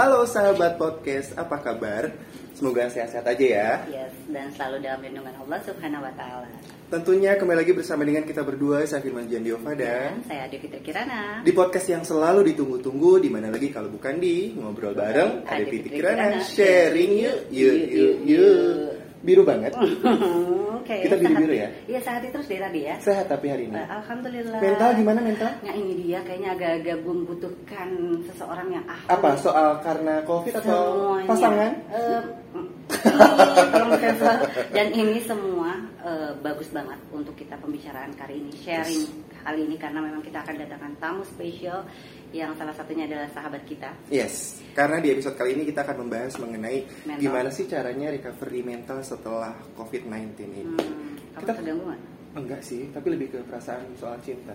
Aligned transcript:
Halo 0.00 0.24
sahabat 0.24 0.80
podcast, 0.80 1.36
apa 1.36 1.60
kabar? 1.60 2.08
Semoga 2.56 2.88
sehat-sehat 2.88 3.36
aja 3.36 3.44
ya. 3.44 3.70
Yes, 3.84 4.16
dan 4.32 4.48
selalu 4.56 4.80
dalam 4.80 5.04
lindungan 5.04 5.36
Allah 5.44 5.60
Subhanahu 5.60 6.00
wa 6.00 6.12
taala. 6.16 6.48
Tentunya 6.88 7.36
kembali 7.36 7.60
lagi 7.60 7.76
bersama 7.76 8.08
dengan 8.08 8.24
kita 8.24 8.40
berdua, 8.40 8.80
saya 8.88 9.04
Firman 9.04 9.28
Jandiova 9.28 9.76
dan 9.76 10.24
Dan 10.24 10.24
saya 10.24 10.48
Adi 10.48 10.56
Fitri 10.56 10.80
Kirana. 10.80 11.44
di 11.44 11.52
podcast 11.52 11.84
yang 11.92 12.00
selalu 12.00 12.48
ditunggu-tunggu 12.48 13.20
di 13.20 13.28
mana 13.28 13.52
lagi 13.52 13.68
kalau 13.68 13.92
bukan 13.92 14.16
di 14.16 14.56
ngobrol 14.56 14.96
bareng 14.96 15.44
Adi 15.44 15.68
Fitri 15.68 16.00
Kirana, 16.00 16.48
sharing 16.48 17.20
yuk 17.20 17.38
yuk 17.52 17.76
yuk 17.92 18.16
yuk 18.24 18.99
biru 19.20 19.42
banget 19.42 19.72
Oke. 20.80 20.96
Kita 20.98 21.12
sehat- 21.12 21.20
biru-biru 21.20 21.54
ya? 21.54 21.68
Iya, 21.86 22.00
sehat 22.00 22.24
terus 22.24 22.46
dari 22.46 22.56
tadi 22.58 22.80
ya. 22.82 22.96
sehat 22.98 23.26
tapi 23.26 23.46
hari 23.46 23.68
ini 23.68 23.76
Eh, 23.76 23.84
Alhamdulillah. 23.86 24.58
mental 24.58 24.90
gimana 24.94 25.20
mental 25.20 25.50
Nah 25.60 25.74
ini 25.74 25.92
dia 25.98 26.18
kayaknya 26.20 26.50
agak-agak 26.52 26.98
membutuhkan 27.02 27.88
seseorang 28.24 28.68
yang 28.70 28.84
ahli. 28.84 29.06
apa 29.06 29.28
soal 29.36 29.68
karena 29.80 30.24
covid 30.24 30.56
atau 30.56 30.80
Semuanya. 30.90 31.28
pasangan 31.28 31.70
mm, 31.86 32.66
tolong 33.70 33.92
sensor. 33.98 34.36
Dan 34.70 34.86
ini 34.90 35.20
semua 35.20 35.70
eh, 36.00 36.30
bagus 36.36 36.68
banget 36.68 36.98
untuk 37.10 37.34
kita 37.34 37.54
pembicaraan 37.56 38.10
kali 38.14 38.40
ini, 38.40 38.52
sharing 38.56 39.04
kali 39.40 39.66
ini 39.66 39.76
karena 39.76 40.00
memang 40.00 40.20
kita 40.20 40.40
akan 40.40 40.54
datangkan 40.58 40.92
tamu 40.98 41.22
spesial 41.24 41.84
yang 42.30 42.54
salah 42.54 42.70
satunya 42.70 43.10
adalah 43.10 43.26
sahabat 43.34 43.62
kita. 43.66 43.90
Yes, 44.08 44.62
karena 44.72 45.02
di 45.02 45.10
episode 45.10 45.34
kali 45.34 45.58
ini 45.58 45.66
kita 45.66 45.82
akan 45.82 46.06
membahas 46.06 46.38
mengenai 46.38 46.86
Mental. 47.04 47.18
gimana 47.18 47.48
sih 47.50 47.66
caranya 47.66 48.14
recovery 48.14 48.62
mental 48.62 49.02
setelah 49.02 49.50
COVID-19 49.74 50.38
ini. 50.46 50.62
Hmm, 50.62 51.18
Kita- 51.34 51.58
terganggu 51.58 51.84
nggak? 51.90 52.02
Enggak 52.30 52.62
sih, 52.62 52.86
tapi 52.94 53.10
lebih 53.10 53.34
ke 53.34 53.38
perasaan 53.42 53.90
soal 53.98 54.14
cinta. 54.22 54.54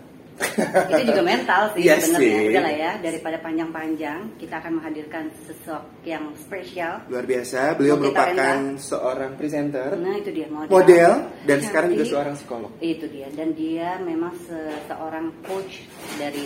Itu 0.91 1.01
juga 1.07 1.21
mental 1.21 1.71
sih 1.71 1.81
Iya 1.81 1.95
sebenarnya 1.97 2.19
sih. 2.35 2.49
udah 2.49 2.61
lah 2.61 2.75
ya 2.75 2.91
daripada 2.99 3.37
panjang-panjang 3.39 4.19
kita 4.35 4.55
akan 4.57 4.71
menghadirkan 4.75 5.23
sosok 5.41 5.83
yang 6.01 6.23
spesial 6.35 6.99
Luar 7.05 7.23
biasa, 7.23 7.73
beliau 7.73 7.95
Mau 7.95 8.01
merupakan 8.05 8.55
seorang 8.75 9.31
presenter, 9.33 9.95
nah 9.95 10.11
itu 10.13 10.29
dia 10.29 10.47
model, 10.47 10.67
model, 10.69 11.11
dan 11.41 11.55
Cantik. 11.55 11.65
sekarang 11.65 11.89
juga 11.93 12.05
seorang 12.05 12.35
psikolog. 12.35 12.71
itu 12.77 13.05
dia 13.07 13.27
dan 13.31 13.49
dia 13.51 13.95
memang 13.97 14.35
se- 14.41 14.79
seorang 14.85 15.31
coach 15.41 15.87
dari 16.15 16.43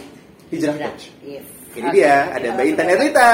Hijrah 0.49 0.77
coach. 0.79 1.09
yes. 1.21 1.45
Ini 1.69 1.85
Oke. 1.85 1.93
dia, 1.95 2.15
ada 2.29 2.47
Mbak 2.51 2.65
Intan 2.67 2.87
Erlita. 2.89 3.29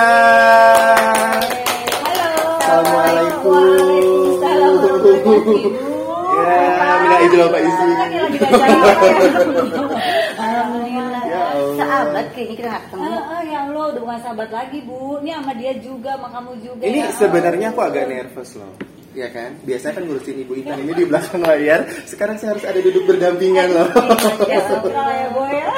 Halo. 2.04 2.32
Assalamualaikum. 2.58 3.56
Waalaikumsalam 4.36 4.76
Ya, 6.36 6.52
minta 7.00 7.18
izin 7.22 7.40
Bapak 7.40 7.62
izin. 7.64 7.90
Sahabat 12.16 12.32
kayaknya 12.32 12.56
kita 12.56 12.68
nggak 12.72 12.84
ketemu 12.88 13.04
Ah, 13.06 13.20
ah, 13.28 13.42
ya 13.44 13.58
Allah, 13.68 13.84
udah 13.92 14.02
bukan 14.08 14.20
sahabat 14.24 14.50
lagi 14.56 14.78
bu. 14.88 15.00
Ini 15.20 15.32
sama 15.36 15.54
dia 15.60 15.74
juga, 15.84 16.12
sama 16.16 16.28
kamu 16.32 16.52
juga. 16.64 16.84
Ini 16.88 17.00
ya. 17.04 17.12
sebenarnya 17.12 17.68
aku 17.76 17.82
agak 17.84 18.04
nervous 18.08 18.52
loh. 18.56 18.74
Ya 19.16 19.28
kan? 19.32 19.56
Biasanya 19.64 19.94
kan 19.96 20.04
ngurusin 20.12 20.44
Ibu 20.44 20.54
Intan 20.60 20.80
ini 20.84 20.92
di 20.92 21.06
belakang 21.08 21.40
layar. 21.40 21.88
Sekarang 22.04 22.36
saya 22.36 22.52
harus 22.56 22.68
ada 22.68 22.80
duduk 22.84 23.04
berdampingan 23.08 23.68
loh. 23.72 23.88
Ya 24.48 24.60
ya 24.60 25.28
boy 25.32 25.52
ya. 25.56 25.72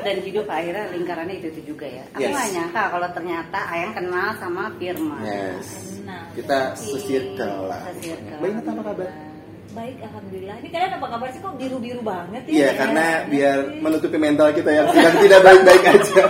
dan 0.00 0.16
hidup 0.24 0.48
akhirnya 0.48 0.88
lingkarannya 0.96 1.44
itu 1.44 1.52
itu 1.52 1.76
juga 1.76 1.84
ya 1.84 2.00
aku 2.16 2.24
Yes. 2.24 2.32
nggak 2.32 2.48
nyangka 2.56 2.82
kalau 2.88 3.08
ternyata 3.12 3.58
Ayang 3.68 3.92
kenal 3.92 4.28
sama 4.40 4.72
Firman 4.80 5.20
Yes. 5.20 5.66
Nah, 6.08 6.24
Kita 6.32 6.72
sesirkel 6.72 7.52
lah. 7.68 7.84
Intan 8.40 8.80
apa 8.80 8.96
kabar? 8.96 9.29
Baik 9.70 9.96
alhamdulillah. 10.02 10.56
Ini 10.60 10.68
kalian 10.70 10.92
apa 10.98 11.06
kabar 11.06 11.28
sih 11.30 11.40
kok 11.40 11.54
biru-biru 11.56 12.00
banget 12.02 12.42
ya? 12.46 12.52
Iya, 12.52 12.68
karena 12.74 13.06
biar 13.30 13.56
menutupi 13.78 14.18
mental 14.18 14.48
kita 14.50 14.70
yang 14.70 14.86
sedang 14.90 15.16
tidak 15.22 15.40
baik-baik 15.46 15.84
aja. 15.86 16.22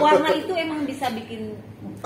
warna 0.00 0.30
itu 0.32 0.52
emang 0.56 0.80
bisa 0.88 1.06
bikin 1.12 1.56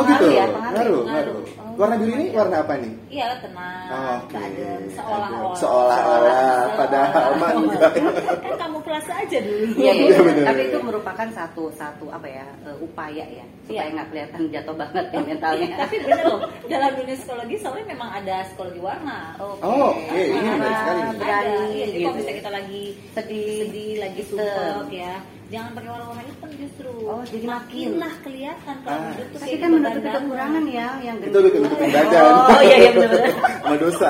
Oh 0.00 0.04
gitu, 0.06 0.26
ya, 0.28 0.44
ngaruh, 0.44 0.60
pengaruh. 0.64 1.02
ngaruh. 1.04 1.40
Oh, 1.60 1.68
Warna 1.76 1.96
biru 1.96 2.12
ini 2.14 2.26
warna 2.30 2.56
apa 2.60 2.74
nih? 2.76 2.92
Iya 3.10 3.26
tenang, 3.38 3.88
Oh, 3.88 4.16
Oke. 4.18 4.32
keadaan 4.32 4.82
seolah-olah. 4.90 5.56
Seolah-olah, 5.56 6.44
padahal 6.74 7.30
mah 7.34 7.50
enggak. 7.54 7.90
kan 8.38 8.54
kamu 8.58 8.78
kelas 8.80 9.06
aja 9.08 9.38
dulu. 9.40 9.64
Iya, 9.74 9.92
iya. 9.92 10.04
Iya, 10.06 10.18
bener. 10.20 10.44
Tapi 10.46 10.60
itu 10.66 10.78
merupakan 10.80 11.28
satu 11.30 11.64
satu 11.72 12.06
apa 12.08 12.26
ya 12.26 12.44
eh, 12.62 12.76
upaya 12.78 13.24
ya 13.24 13.44
supaya 13.62 13.80
Iya. 13.82 13.92
nggak 13.92 14.06
kelihatan 14.08 14.40
jatuh 14.50 14.74
banget 14.74 15.04
ya 15.06 15.20
mentalnya. 15.22 15.66
Eh, 15.66 15.78
tapi 15.78 15.94
bener 16.00 16.22
loh 16.22 16.40
dalam 16.66 16.90
dunia 16.94 17.16
psikologi 17.16 17.56
soalnya 17.56 17.86
memang 17.88 18.10
ada 18.14 18.36
psikologi 18.42 18.80
warna 18.80 19.18
Oke. 19.36 19.62
Oh, 19.62 19.90
oke, 19.90 20.18
ini 20.18 20.48
menarik 20.50 20.76
sekali. 20.76 21.00
ada 21.00 21.12
Berani, 21.14 21.56
iya, 21.70 21.84
jadi 21.86 21.90
gitu. 21.90 22.00
kalau 22.02 22.14
misalnya 22.14 22.36
kita 22.36 22.50
lagi 22.50 22.82
Sedih. 23.10 23.56
sedih 23.58 23.92
lagi 23.98 24.20
Hitam. 24.20 24.30
sumpek 24.30 24.90
ya 24.92 25.14
jangan 25.50 25.70
pakai 25.72 25.90
warna-warna 25.90 26.22
hitam 26.24 26.50
justru 26.54 26.90
Oh, 27.02 27.22
jadi 27.24 27.42
makin. 27.44 27.88
lah 27.98 28.14
kelihatan 28.20 28.76
kalau 28.80 28.96
Ah. 28.96 29.10
hidup 29.10 29.26
tuh 29.28 29.38
Tapi 29.40 29.56
kan 29.56 29.68
menutupi 29.68 29.90
dandanan. 29.98 30.14
kekurangan 30.22 30.64
ya 30.64 30.86
yang 31.00 31.16
Itu 31.18 31.38
bikin 31.40 31.60
nutupin 31.60 31.88
badan. 31.90 32.22
Oh 32.46 32.60
iya 32.60 32.76
iya 32.78 32.90
benar-benar. 32.92 33.32
Sama 33.60 33.76
dosa. 33.82 34.08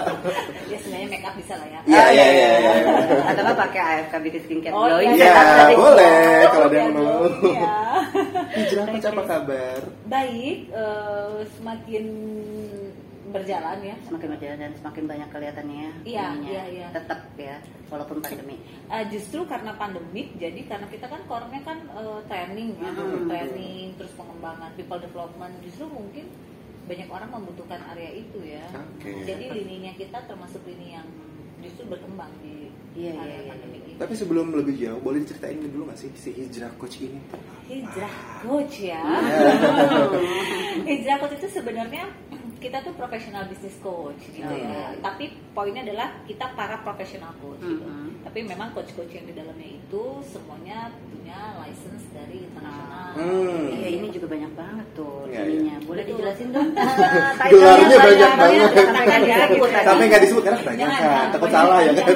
ya 0.66 0.76
sebenarnya 0.78 1.08
make 1.08 1.24
up 1.24 1.34
bisa 1.34 1.54
lah 1.54 1.66
ya 1.66 1.80
Iya, 1.82 2.04
iya, 2.10 2.26
iya, 2.28 2.48
iya. 2.54 2.72
Atau 3.26 3.40
nggak 3.42 3.58
pakai 3.58 3.80
AFK 3.80 4.14
Beauty 4.20 4.38
Skincare 4.40 4.72
Oh, 4.72 4.84
Glowing 4.84 5.10
iya. 5.10 5.24
Ya, 5.24 5.32
Sehat. 5.32 5.68
boleh 5.74 6.20
kalau 6.46 6.66
ada 6.66 6.76
yang 6.76 6.86
Iya, 6.86 7.00
mau. 7.00 7.22
iya. 7.42 7.72
Hijrah 8.60 8.84
apa 9.08 9.22
kabar? 9.24 9.80
baik 10.06 10.58
eh, 10.68 11.36
semakin 11.56 12.04
berjalan 13.30 13.78
ya 13.80 13.96
Semakin 14.02 14.28
berjalan 14.30 14.58
dan 14.58 14.72
semakin 14.74 15.04
banyak 15.06 15.28
kelihatannya. 15.28 15.88
Iya, 16.02 16.26
iya, 16.40 16.62
iya. 16.66 16.88
Tetap 16.90 17.20
ya, 17.34 17.56
walaupun 17.86 18.18
pandemi. 18.18 18.56
Eh, 18.86 19.04
justru 19.08 19.42
karena 19.44 19.72
pandemik 19.72 20.34
jadi 20.34 20.60
karena 20.64 20.86
kita 20.86 21.06
kan 21.06 21.20
core-nya 21.24 21.60
kan 21.60 21.78
eh, 21.88 22.20
training 22.26 22.74
ya 22.76 22.90
Hmm. 22.90 23.26
training 23.26 23.94
terus 23.94 24.12
pengembangan 24.12 24.70
people 24.74 24.98
development 24.98 25.54
justru 25.60 25.86
mungkin 25.86 26.26
banyak 26.84 27.06
orang 27.06 27.30
membutuhkan 27.30 27.78
area 27.88 28.10
itu 28.12 28.38
ya 28.42 28.66
Oke. 28.72 29.22
jadi 29.22 29.46
lininya 29.48 29.94
kita 29.94 30.26
termasuk 30.26 30.58
lini 30.64 30.92
yang 30.92 31.06
justru 31.60 31.86
berkembang 31.86 32.34
di 32.40 32.66
Iya, 32.90 33.14
area 33.14 33.38
iya, 33.46 33.54
iya. 33.54 33.66
ini 33.70 33.94
Tapi 33.94 34.18
sebelum 34.18 34.50
lebih 34.50 34.74
jauh, 34.74 34.98
boleh 34.98 35.22
diceritain 35.22 35.62
dulu 35.62 35.86
nggak 35.86 35.94
sih 35.96 36.10
si 36.12 36.34
Hijrah 36.34 36.74
Coach 36.74 36.98
ini? 36.98 37.22
hijrah 37.70 38.10
coach 38.42 38.82
ya 38.82 38.98
hijrah 40.90 41.16
coach 41.18 41.34
itu 41.36 41.48
sebenarnya 41.52 42.02
kita 42.60 42.78
tuh 42.80 42.92
profesional 42.92 43.44
business 43.44 43.74
coach 43.78 44.20
gitu 44.28 44.44
Oh, 44.44 44.52
ya 44.52 44.68
iya. 44.92 45.00
tapi 45.00 45.24
poinnya 45.50 45.80
adalah 45.82 46.12
kita 46.22 46.52
para 46.52 46.76
profesional 46.78 47.32
coach 47.36 47.58
gitu. 47.58 47.82
Mhm. 47.82 48.20
tapi 48.20 48.44
memang 48.44 48.68
coach-coach 48.70 49.08
yang 49.10 49.24
di 49.24 49.32
dalamnya 49.32 49.64
itu 49.72 50.02
semuanya 50.22 50.78
punya 51.02 51.38
license 51.58 52.04
dari 52.10 52.44
internasional 52.44 52.98
Hmm. 53.10 53.66
Iya 53.66 53.88
ini 53.92 54.06
juga 54.08 54.30
banyak 54.30 54.52
banget 54.54 54.86
tuh 54.92 55.26
Iya, 55.26 55.42
ininya. 55.42 55.82
Boleh 55.82 56.04
Betul. 56.04 56.14
dijelasin 56.14 56.48
dong? 56.52 56.68
Gelarnya 57.50 57.96
banyak 57.98 58.30
Tanya, 58.30 58.36
banget. 58.38 58.86
sampai 58.86 59.04
nggak 59.26 59.40
disebut 59.42 59.68
tadi. 59.68 59.84
Sampai 59.84 60.04
nggak 60.06 60.22
disebut 60.22 60.42
karena 60.44 60.60
banyak 60.62 60.88
takut 61.32 61.50
salah 61.50 61.78
ya 61.80 61.92
kan. 61.92 62.06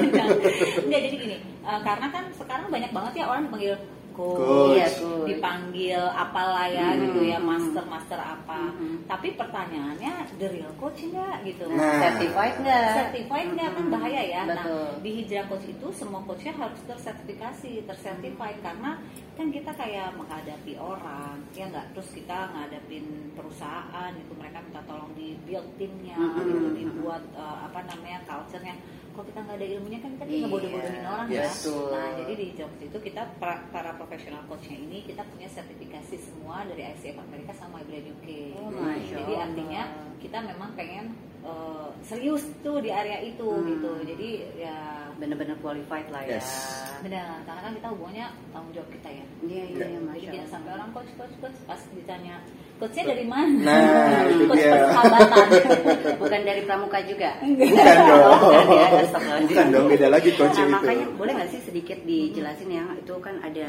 Enggak 0.78 1.00
jadi 1.04 1.16
gini, 1.18 1.36
eh, 1.42 1.80
karena 1.82 2.06
kan 2.08 2.24
sekarang 2.32 2.66
banyak 2.68 2.90
banget 2.92 3.12
ya 3.16 3.24
orang 3.26 3.42
dipanggil 3.44 3.74
coach, 4.14 4.38
Coach. 4.38 4.72
Iya, 4.72 4.86
coach. 4.94 5.26
dipanggil 5.26 6.00
apalah 6.00 6.66
ya 6.66 6.88
Hmm. 6.88 7.00
gitu 7.02 7.20
ya, 7.24 7.36
master 7.36 7.84
master 7.84 8.16
apa. 8.16 8.70
Hmm. 8.72 9.02
Tapi 9.04 9.34
pertanyaannya 9.34 10.12
the 10.34 10.48
real 10.48 10.70
coach 10.78 11.02
enggak 11.02 11.42
gitu. 11.42 11.66
Nah. 11.68 11.98
Certified 12.00 12.54
nggak? 12.62 12.88
Certified 12.96 13.48
nggak 13.52 13.70
kan 13.70 13.84
Hmm. 13.84 13.92
bahaya 13.92 14.22
ya. 14.22 14.42
Betul. 14.46 14.86
Nah 14.86 15.02
di 15.02 15.10
hijrah 15.18 15.46
coach 15.46 15.66
itu 15.66 15.86
semua 15.90 16.22
coachnya 16.22 16.54
harus 16.54 16.80
tersertifikasi, 16.86 17.84
tersertified 17.84 18.58
karena 18.62 18.90
kan 19.34 19.50
kita 19.50 19.74
kayak 19.74 20.14
menghadapi 20.14 20.78
orang, 20.78 21.42
ya 21.52 21.66
nggak. 21.66 21.90
Terus 21.92 22.08
kita 22.14 22.54
ngadapin 22.54 23.04
perusahaan 23.34 24.12
itu 24.14 24.32
mereka 24.32 24.62
minta 24.62 24.80
tolong 24.86 25.10
di 25.12 25.34
build 25.42 25.66
timnya, 25.74 26.14
Hmm. 26.14 26.38
gitu, 26.38 26.70
dibuat 26.72 27.22
eh, 27.34 27.58
apa 27.66 27.82
namanya 27.84 28.22
culture-nya. 28.24 28.78
Kalau 29.14 29.24
kita 29.24 29.40
nggak 29.40 29.56
ada 29.56 29.66
ilmunya 29.70 29.98
kan 29.98 30.10
kita 30.12 30.24
Iya. 30.26 30.38
ngebodoh-bodohin 30.42 31.04
orang 31.06 31.26
Yes. 31.28 31.38
ya. 31.38 31.46
Betul. 31.46 31.86
Nah 31.88 32.08
jadi 32.18 32.32
di 32.34 32.46
coach 32.52 32.80
itu 32.82 32.98
kita 33.00 33.22
pra- 33.38 33.62
para 33.70 33.90
profesional 33.94 34.42
coachnya 34.44 34.76
ini 34.76 34.98
kita 35.00 35.22
punya 35.24 35.46
sertifikasi 35.46 36.14
semua 36.18 36.66
dari 36.66 36.82
ICF 36.84 37.16
Amerika 37.16 37.52
sama 37.54 37.78
IBLAN 37.80 38.10
UK. 38.10 38.26
Oh. 38.58 38.74
Masya 38.74 39.14
Jadi 39.16 39.32
artinya 39.36 39.82
kita 40.18 40.38
memang 40.42 40.74
pengen 40.74 41.14
eh, 41.44 41.86
serius 42.02 42.42
tuh 42.60 42.80
di 42.80 42.88
area 42.88 43.20
itu 43.20 43.44
Hmm. 43.44 43.66
gitu. 43.68 43.90
Jadi 44.04 44.28
ya 44.58 44.76
Bener-bener 45.14 45.54
qualified 45.62 46.10
lah 46.10 46.26
ya. 46.26 46.42
Yes. 46.42 46.50
benar 46.98 47.38
karena 47.46 47.60
kan 47.62 47.72
kita 47.72 47.86
hubungannya 47.86 48.26
tanggung 48.50 48.72
jawab 48.74 48.90
kita 48.90 49.08
ya. 49.12 49.24
Iya 49.40 49.64
iya 49.64 49.78
Ya. 49.78 49.86
iya, 49.86 49.98
Jadi 50.02 50.18
kita 50.18 50.34
Allah. 50.34 50.50
sampai 50.50 50.70
orang 50.74 50.88
coach 50.90 51.10
coach 51.14 51.34
coach 51.38 51.58
pas 51.64 51.80
ditanya 51.94 52.34
coachnya 52.74 53.04
dari 53.06 53.24
mana? 53.24 53.62
Nah, 53.62 54.26
itu 54.26 54.44
coach 54.50 54.58
dia. 54.58 54.72
persahabatan. 54.74 55.46
Bukan 56.20 56.40
dari 56.42 56.62
pramuka 56.66 56.98
juga. 57.06 57.30
Bukan 57.38 57.96
dong. 58.10 58.40
Bukan 59.46 59.66
ya, 59.70 59.70
dong, 59.70 59.86
beda 59.86 60.06
lagi 60.10 60.30
coach 60.34 60.50
Nah, 60.50 60.66
itu. 60.66 60.74
makanya 60.74 61.06
boleh 61.14 61.32
nggak 61.38 61.50
sih 61.54 61.60
sedikit 61.62 61.98
dijelasin 62.02 62.68
ya 62.72 62.84
itu 62.98 63.14
kan 63.22 63.34
ada 63.38 63.68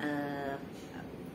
eh, 0.00 0.52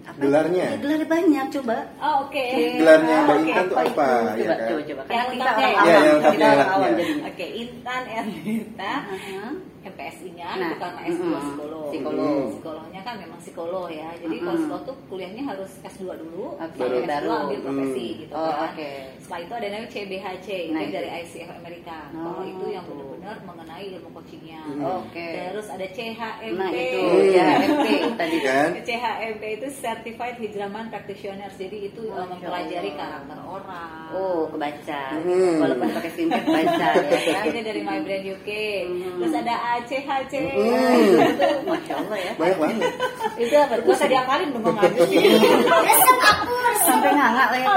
apa? 0.05 0.17
Gelarnya? 0.17 0.65
Ya, 0.65 0.77
gelarnya 0.77 1.07
banyak 1.07 1.45
coba. 1.51 1.77
Oh, 1.97 2.15
Oke. 2.23 2.45
Gelarnya 2.77 3.15
Mbak 3.21 3.35
Oke, 3.35 3.43
Intan 3.45 3.65
tuh 3.65 3.77
apa? 3.77 3.85
itu? 3.85 3.95
ya 3.95 4.45
Coba, 4.45 4.55
kan? 4.55 4.67
coba, 4.69 4.81
coba. 4.85 5.01
Yang 5.05 5.25
Kan 5.25 5.25
kita 5.25 5.49
lengkapnya 5.49 5.65
orang 5.65 5.75
ya? 5.75 5.81
awam, 5.81 5.85
Iya, 5.85 5.99
yang 6.05 6.33
kita 6.33 6.45
orang 6.47 6.69
awam 6.69 6.89
jadinya. 6.95 7.23
Oke, 7.25 7.45
Intan 7.53 8.01
Ernita 8.07 8.93
Aha. 9.05 9.43
MPSI-nya 9.85 10.49
Nah, 10.51 10.67
itu 10.67 10.75
karena 10.77 11.01
S2 11.03 11.21
mm-mm. 11.21 11.41
psikolog. 11.41 11.85
Psikolog. 11.87 12.41
Psikolognya 12.51 13.01
kan 13.01 13.15
memang 13.17 13.39
psikolog 13.39 13.85
ya. 13.87 14.09
Jadi 14.15 14.35
kalau 14.35 14.49
Mm-mm. 14.49 14.61
psikolog 14.61 14.83
tuh 14.83 14.95
kuliahnya 15.07 15.43
harus 15.45 15.71
S2 15.81 16.03
dulu, 16.17 16.45
Oke, 16.55 16.75
baru 16.75 16.95
S2 16.97 17.07
baru. 17.07 17.29
ambil 17.39 17.59
profesi 17.61 18.05
Hmm. 18.07 18.19
gitu 18.19 18.33
Oh, 18.33 18.45
kan. 18.47 18.67
oke. 18.67 18.91
Setelah 19.17 19.39
itu 19.39 19.53
ada 19.53 19.67
namanya 19.67 19.89
CBHC, 19.89 20.47
itu 20.47 20.71
Nah, 20.71 20.81
itu. 20.81 20.91
dari 20.91 21.09
ICF 21.15 21.49
Amerika. 21.55 21.97
Oh, 22.11 22.21
Kalau 22.25 22.43
itu 22.43 22.65
yang 22.67 22.85
benar-benar 22.85 23.35
mengenai 23.43 23.85
ilmu 23.91 24.09
coachingnya. 24.11 24.61
Hmm. 24.63 24.81
Oke. 24.99 25.29
Terus 25.45 25.67
ada 25.67 25.85
CHMP. 25.87 26.55
Nah 26.55 26.69
itu 26.71 26.99
Hmm. 26.99 27.29
ya 27.31 27.45
MP 27.59 27.85
tadi 28.15 28.37
Kan? 28.41 28.69
CHMP 28.87 29.43
itu 29.55 29.67
Certified 29.71 30.37
Hijraman 30.37 30.85
Practitioners. 30.87 31.55
Jadi 31.55 31.77
itu 31.85 32.01
uh, 32.05 32.17
Masya 32.17 32.29
mempelajari 32.31 32.89
Allah. 32.89 32.99
karakter 32.99 33.39
orang. 33.41 33.91
Oh 34.11 34.41
kebaca 34.47 35.01
Hmm. 35.17 35.57
Walaupun 35.57 35.87
pakai 35.91 36.11
singkat 36.11 36.43
baca 36.45 36.87
ya 37.03 37.19
kan 37.33 37.45
Ini 37.45 37.59
dari 37.61 37.81
My 37.81 37.99
Brand 37.99 38.25
UK. 38.27 38.49
Hmm. 38.85 39.17
Terus 39.19 39.33
ada 39.35 39.55
ACHC. 39.75 40.33
Hmm. 40.35 41.19
Itu 41.19 41.47
Masya 41.63 41.93
Allah 41.97 42.17
ya 42.17 42.31
Banyak 42.35 42.57
banget. 42.57 42.91
Itu 43.35 43.55
apa 43.55 43.73
Gak 43.77 43.89
usah 43.89 44.07
diakalin 44.07 44.49
bengong 44.51 44.77
aja 44.77 45.01
sih. 45.05 45.19
Sampai 46.85 47.11
nganga 47.11 47.45
lah 47.49 47.59
ya 47.59 47.67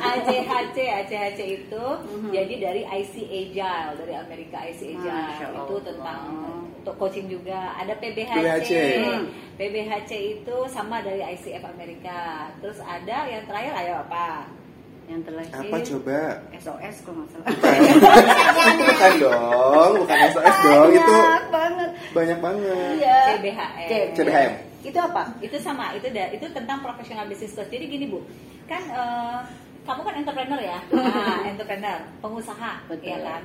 ACHC, 0.00 0.76
ACHC 0.78 1.40
itu 1.60 1.84
Mhm. 2.08 2.30
jadi 2.30 2.54
dari 2.58 2.82
IC 2.84 3.14
Agile 3.20 3.90
dari 3.96 4.14
Amerika 4.14 4.58
IC 4.64 4.96
Agile 4.96 5.54
itu 5.56 5.74
tentang 5.84 6.20
untuk 6.74 6.94
coaching 6.96 7.28
juga. 7.28 7.76
Ada 7.76 7.94
PBHC. 7.94 8.34
PBHC. 8.34 8.72
Hmm. 9.02 9.24
PBHC 9.54 10.10
itu 10.40 10.56
sama 10.68 11.00
dari 11.00 11.20
ICF 11.20 11.64
Amerika. 11.66 12.48
Terus 12.58 12.78
ada 12.80 13.26
yang 13.26 13.44
terakhir 13.44 13.72
ayo 13.76 13.94
apa? 14.02 14.46
Yang 15.08 15.22
terakhir 15.24 15.56
Apa 15.56 15.76
coba? 15.80 16.18
SOS 16.54 16.96
kalau 17.00 17.16
nggak 17.18 17.28
salah 17.32 17.48
bukan 18.78 19.12
dong, 19.24 19.92
bukan 20.04 20.18
SOS 20.28 20.56
dong. 20.60 20.88
Itu 20.90 21.16
Banyak 21.16 21.46
banget 21.48 21.90
banyak 22.08 22.38
banget. 22.38 22.88
Iya 22.98 23.18
CBHM. 23.34 23.88
CBHM. 24.14 24.52
Itu 24.84 24.98
apa? 24.98 25.22
Itu 25.40 25.56
sama, 25.58 25.90
itu 25.92 26.06
da- 26.08 26.28
itu 26.28 26.46
tentang 26.48 26.78
professional 26.80 27.24
business 27.26 27.52
coach. 27.52 27.68
Jadi 27.68 27.84
gini 27.88 28.06
Bu, 28.06 28.20
kan 28.64 28.82
eh, 28.84 29.38
kamu 29.82 30.00
kan 30.02 30.14
entrepreneur 30.14 30.60
ya, 30.60 30.78
nah, 30.92 31.40
entrepreneur, 31.50 31.98
pengusaha, 32.20 32.84
Betul. 32.86 33.08
ya 33.08 33.18
kan. 33.18 33.42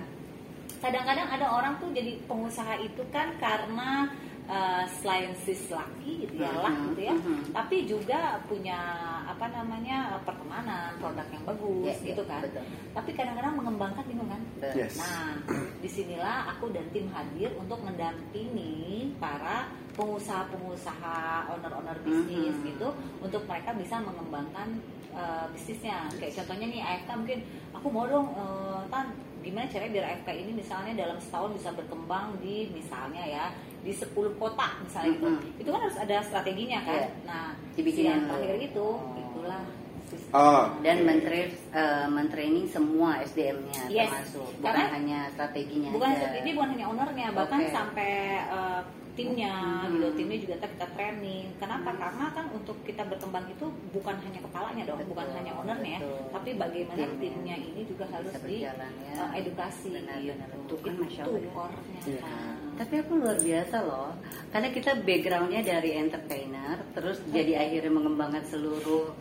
Kadang-kadang 0.79 1.27
ada 1.31 1.47
orang 1.47 1.73
tuh 1.79 1.87
jadi 1.89 2.19
pengusaha 2.27 2.75
itu 2.77 2.99
kan 3.09 3.31
karena 3.39 4.11
eh, 4.43 4.83
selain 4.99 5.31
sis 5.41 5.71
laki 5.71 6.27
gitu 6.27 6.43
ya 6.43 6.51
lah 6.51 6.67
Mhm, 6.69 6.83
gitu 6.91 7.01
ya, 7.01 7.15
mhm. 7.15 7.43
tapi 7.55 7.77
juga 7.87 8.19
punya 8.43 8.79
apa 9.23 9.47
namanya 9.49 10.19
pertemanan, 10.21 10.91
produk 10.99 11.23
yang 11.31 11.43
bagus 11.47 11.95
Yes, 11.95 12.03
gitu 12.03 12.23
kan. 12.27 12.43
betul. 12.43 12.63
Tapi 12.91 13.09
kadang-kadang 13.15 13.55
mengembangkan 13.55 14.03
bingung 14.03 14.27
kan. 14.27 14.41
Yes. 14.75 14.99
Nah, 14.99 15.39
di 15.79 15.87
sinilah 15.87 16.51
aku 16.51 16.69
dan 16.69 16.83
tim 16.91 17.07
hadir 17.09 17.55
untuk 17.55 17.79
mendampingi 17.81 19.15
para 19.15 19.71
pengusaha-pengusaha, 19.93 21.47
owner-owner 21.49 21.97
bisnis 22.03 22.55
Mhm. 22.59 22.65
gitu, 22.73 22.87
untuk 23.21 23.45
mereka 23.45 23.71
bisa 23.73 24.01
mengembangkan 24.01 24.81
uh, 25.13 25.45
bisnisnya. 25.53 26.09
Kayak 26.17 26.41
contohnya 26.41 26.67
nih 26.67 26.81
AFK 26.81 27.09
mungkin, 27.15 27.39
aku 27.71 27.87
mau 27.87 28.09
dong, 28.09 28.33
uh, 28.33 28.81
tan, 28.89 29.13
gimana 29.39 29.69
caranya 29.69 29.91
biar 29.93 30.05
AFK 30.09 30.29
ini 30.33 30.51
misalnya 30.55 30.93
dalam 30.97 31.17
setahun 31.19 31.53
bisa 31.53 31.69
berkembang 31.69 32.33
di 32.39 32.71
misalnya 32.71 33.21
ya 33.21 33.45
di 33.83 33.91
10 33.91 34.09
kota 34.33 34.67
misalnya 34.79 35.11
gitu. 35.11 35.27
Mhm. 35.29 35.59
Itu 35.59 35.69
kan 35.69 35.79
harus 35.81 35.97
ada 35.97 36.15
strateginya 36.21 36.79
kan. 36.81 36.95
Iya. 36.95 37.07
Nah, 37.23 37.47
Dibikinin 37.73 38.07
yang 38.07 38.21
terakhir 38.25 38.57
itu, 38.63 38.85
Oh. 38.87 39.13
itulah 39.13 39.63
sistem. 40.05 40.33
Oh. 40.35 40.65
dan 40.79 40.97
mentrain 41.01 41.49
eh, 41.73 42.05
mentraining 42.07 42.65
semua 42.65 43.17
SDM-nya 43.19 43.81
Yes. 43.87 44.07
termasuk 44.07 44.45
bukan 44.55 44.61
Karena- 44.63 44.91
hanya 44.91 45.19
strateginya 45.29 45.89
bukan 45.89 46.09
aja. 46.11 46.27
ini 46.37 46.49
bukan 46.53 46.69
hanya 46.69 46.85
ownernya 46.87 47.27
bahkan 47.33 47.59
Oke. 47.59 47.71
sampai 47.71 48.11
uh, 48.47 48.81
timnya 49.13 49.53
Hmm. 49.79 49.89
gitu 49.91 50.07
timnya 50.15 50.37
juga 50.39 50.53
kita, 50.55 50.67
kita 50.69 50.87
training 50.91 51.45
kenapa 51.55 51.89
karena 51.93 52.25
kan 52.29 52.45
untuk 52.49 52.77
kita 52.81 53.01
berkembang 53.03 53.45
itu 53.47 53.65
bukan 53.91 54.15
hanya 54.19 54.39
kepalanya 54.39 54.83
dong 54.83 54.97
Betul, 54.97 55.09
bukan 55.11 55.27
hanya 55.33 55.51
ownernya 55.55 55.97
betul. 55.97 56.21
tapi 56.31 56.49
bagaimana 56.55 56.97
Timnya. 56.99 57.17
timnya 57.19 57.55
ini 57.59 57.81
juga 57.83 58.05
harus 58.07 58.33
di 58.39 58.57
ya. 58.59 58.73
uh, 59.15 59.31
edukasi 59.31 59.89
Benar, 59.91 60.17
gitu 60.19 60.33
benar. 60.35 60.49
Tuh 60.63 60.77
kan, 60.77 60.91
itu 60.91 61.01
Masya 61.03 61.21
Allah 61.23 61.41
ya. 61.41 61.51
core-nya 61.51 62.01
Iya. 62.03 62.21
kan. 62.21 62.55
Tapi 62.73 62.93
aku 63.05 63.21
luar 63.21 63.37
biasa 63.37 63.77
loh, 63.85 64.17
karena 64.49 64.69
kita 64.73 64.97
backgroundnya 65.05 65.61
dari 65.61 65.93
entertainer, 65.93 66.81
terus 66.97 67.21
jadi 67.29 67.61
akhirnya 67.61 67.93
mengembangkan 67.93 68.43
seluruh. 68.49 69.13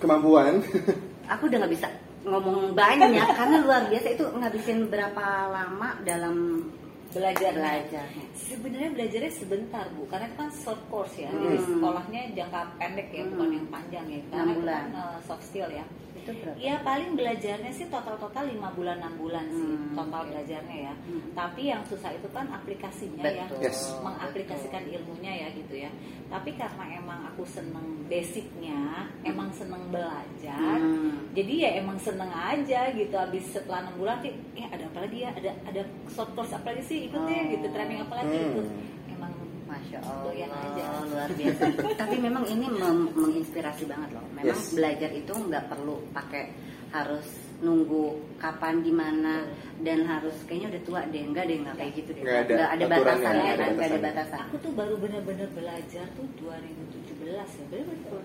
Kemampuan. 0.00 0.64
Aku 1.32 1.48
udah 1.50 1.58
nggak 1.64 1.74
bisa 1.74 1.88
ngomong 2.26 2.74
banyak 2.74 3.22
karena 3.38 3.56
luar 3.62 3.86
biasa 3.86 4.18
itu 4.18 4.24
ngabisin 4.26 4.90
berapa 4.90 5.26
lama 5.46 5.94
dalam 6.02 6.66
belajar 7.16 7.50
belajarnya. 7.50 8.24
sebenarnya 8.34 8.90
belajarnya 8.92 9.32
sebentar 9.32 9.84
bu 9.90 10.04
karena 10.04 10.26
itu 10.26 10.36
kan 10.36 10.50
short 10.52 10.82
course 10.86 11.16
ya 11.16 11.28
Hmm. 11.28 11.42
jadi 11.42 11.58
sekolahnya 11.58 12.20
jangka 12.34 12.60
pendek 12.76 13.08
ya 13.10 13.24
bukan 13.26 13.46
Hmm. 13.46 13.56
yang 13.56 13.66
panjang 13.68 14.06
ya 14.06 14.20
Enam 14.20 14.30
karena 14.30 14.52
itu 14.52 14.62
kan 14.66 14.86
uh, 14.94 15.18
soft 15.22 15.42
skill 15.42 15.70
ya 15.70 15.86
Itu 16.18 16.34
berapa? 16.34 16.58
Ya 16.58 16.74
paling 16.82 17.14
belajarnya 17.14 17.70
sih 17.70 17.86
total-total 17.86 18.44
5 18.48 18.58
bulan 18.74 18.98
6 18.98 19.14
bulan 19.16 19.46
sih 19.46 19.62
Hmm, 19.62 19.94
total 19.94 20.22
belajarnya 20.26 20.76
ya. 20.82 20.94
Hmm. 20.98 21.22
Tapi 21.32 21.62
yang 21.64 21.86
susah 21.86 22.10
itu 22.10 22.26
kan 22.28 22.50
aplikasinya 22.50 23.22
Betul. 23.22 23.62
ya. 23.62 23.62
Yes. 23.62 23.94
Mengaplikasikan 24.00 24.82
ilmunya 24.86 25.32
ya 25.36 25.48
gitu 25.54 25.74
ya. 25.78 25.90
Tapi 26.26 26.50
karena 26.52 26.98
emang 26.98 27.30
aku 27.30 27.46
seneng 27.46 28.02
basicnya, 28.06 29.06
emang 29.22 29.54
seneng 29.54 29.86
belajar. 29.86 30.74
Hmm. 30.76 31.30
Jadi 31.30 31.54
ya 31.56 31.70
emang 31.78 31.94
seneng 31.96 32.26
aja 32.28 32.90
gitu 32.90 33.14
habis 33.14 33.46
setelah 33.46 33.86
6 33.86 33.94
bulan 33.96 34.18
sih 34.18 34.34
eh 34.56 34.66
ada 34.66 34.82
apa 34.84 34.98
lagi 35.00 35.18
ya? 35.20 35.30
Ada 35.30 35.50
ada 35.64 35.82
short 36.08 36.34
course 36.34 36.50
apa 36.50 36.66
lagi 36.68 36.82
sih 36.82 37.05
ikut 37.06 37.20
deh 37.20 37.36
Oh. 37.36 37.44
gitu 37.50 37.66
training 37.68 37.98
apa 38.00 38.14
lagi 38.16 38.32
Hmm. 38.32 38.48
ikut. 38.48 38.66
Emang 39.08 39.32
Masya 39.64 39.98
Allah, 40.00 40.32
aja. 40.32 40.86
luar 41.04 41.30
biasa. 41.32 41.62
Tapi 42.00 42.16
memang 42.18 42.44
ini 42.44 42.66
mem- 42.68 43.12
menginspirasi 43.12 43.84
banget 43.84 44.10
loh. 44.12 44.24
Memang 44.32 44.52
Yes. 44.52 44.70
belajar 44.70 45.10
itu 45.10 45.32
nggak 45.32 45.64
perlu 45.66 45.96
pakai 46.10 46.44
harus 46.88 47.26
nunggu 47.56 48.04
kapan 48.36 48.78
di 48.78 48.92
mana 48.92 49.42
dan 49.78 50.04
harus 50.04 50.36
kayaknya 50.44 50.68
udah 50.70 50.82
tua 50.84 51.00
deh 51.04 51.18
enggak 51.20 51.44
deh 51.46 51.56
enggak 51.58 51.74
kayak 51.74 51.92
gitu 51.94 52.10
deh 52.12 52.22
Nggak 52.22 52.36
ada 52.38 52.52
Nggak 52.52 52.68
ada 52.68 52.84
aturannya, 52.84 53.00
batasannya 53.00 53.32
nggak 53.32 53.48
ada 53.48 53.56
kan 53.56 53.72
nggak 53.72 53.88
ada 53.88 53.96
batasannya. 53.96 54.06
batasan 54.06 54.38
aku 54.42 54.56
tuh 54.60 54.72
baru 54.72 54.94
bener-bener 54.96 55.48
belajar 55.50 56.06
tuh 56.12 56.26
2017 56.36 57.48
ya. 57.50 57.64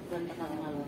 Bulan 0.05 0.23
tahun 0.29 0.51
yang 0.51 0.61
lalu? 0.61 0.83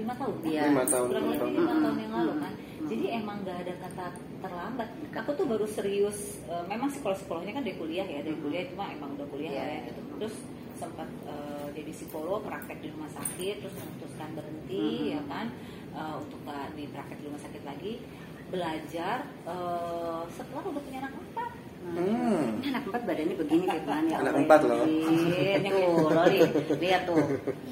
Lima 0.00 0.14
tahun? 0.16 0.34
Iya. 0.42 0.62
Lima 0.68 0.84
tahun, 0.84 1.06
kurang 1.08 1.26
lebih 1.28 1.52
lima 1.54 1.74
tahun 1.76 1.96
yang 1.98 2.12
lalu 2.12 2.32
kan? 2.40 2.52
Jadi 2.80 3.04
emang 3.12 3.36
gak 3.44 3.58
ada 3.62 3.74
kata 3.76 4.06
terlambat. 4.40 4.88
Aku 5.12 5.30
tuh 5.36 5.46
baru 5.46 5.66
serius 5.68 6.18
eh, 6.46 6.64
memang 6.64 6.88
sekolah 6.88 7.16
sekolahnya 7.16 7.52
kan 7.52 7.62
dari 7.62 7.76
kuliah 7.76 8.04
ya 8.04 8.20
dari 8.20 8.36
kuliah 8.40 8.64
cuma 8.72 8.88
emang 8.88 9.14
udah 9.14 9.26
kuliah 9.28 9.52
Iya. 9.52 9.60
lah 9.60 9.70
ya. 9.70 9.80
gitu 9.92 10.00
terus 10.16 10.34
sempat 10.76 11.08
eh, 11.28 11.66
jadi 11.76 11.90
psikolog 11.92 12.40
praktek 12.40 12.80
di 12.80 12.88
rumah 12.88 13.10
sakit 13.12 13.54
terus 13.60 13.74
memutuskan 13.76 14.28
berhenti 14.32 14.80
Mm-mm. 14.80 15.12
ya 15.12 15.22
kan? 15.28 15.46
Eh, 15.90 16.14
untuk 16.16 16.40
di 16.72 16.84
praktek 16.88 17.18
di 17.20 17.26
rumah 17.28 17.42
sakit 17.42 17.62
lagi. 17.62 17.92
Belajar 18.50 19.16
eh, 19.46 20.22
setelah 20.34 20.62
udah 20.66 20.82
punya 20.82 20.98
anak 21.04 21.14
empat 21.14 21.39
Hmm. 21.80 22.60
Ini 22.60 22.66
anak 22.70 22.84
empat 22.86 23.02
badannya 23.02 23.34
begini 23.34 23.66
Firman 23.66 24.04
ya 24.12 24.16
Anak 24.20 24.34
empat 24.36 24.60
loh. 24.62 24.84
Tuh, 24.84 26.06
Loli, 26.06 26.38
lihat 26.78 27.02
tuh. 27.02 27.18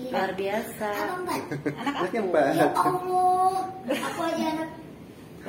Luar 0.09 0.31
biasa. 0.33 0.89
anak 1.15 1.43
Anaknya 1.77 2.03
aku 2.03 2.27
empat. 2.27 2.45
Allah, 2.75 3.53
aku 3.87 4.21
aja 4.25 4.47
anak 4.51 4.71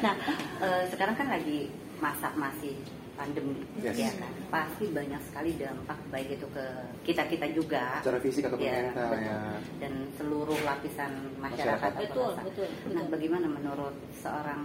nah, 0.00 0.14
eh, 0.62 0.82
sekarang 0.88 1.12
kan 1.12 1.28
lagi 1.28 1.68
masa 1.98 2.32
masih 2.32 2.72
pandemi, 3.12 3.52
Yes. 3.76 4.00
ya 4.00 4.10
kan? 4.16 4.32
Pasti 4.48 4.88
banyak 4.88 5.20
sekali 5.22 5.52
dampak 5.54 5.98
baik 6.08 6.32
itu 6.32 6.46
ke 6.48 6.64
kita 7.04 7.28
kita 7.28 7.46
juga, 7.52 8.00
Secara 8.00 8.18
fisik 8.18 8.48
ataupun 8.48 8.64
Ya, 8.64 8.88
mental 8.88 9.12
betul. 9.12 9.20
ya. 9.20 9.36
dan 9.76 9.92
seluruh 10.16 10.58
lapisan 10.62 11.12
masyarakat. 11.36 11.68
Masyarakat. 11.84 11.92
atau 11.92 12.00
betul 12.00 12.24
bangsa. 12.30 12.42
betul 12.48 12.64
Nah, 12.64 12.78
betul. 12.96 13.12
bagaimana 13.12 13.46
menurut 13.46 13.94
seorang 14.16 14.60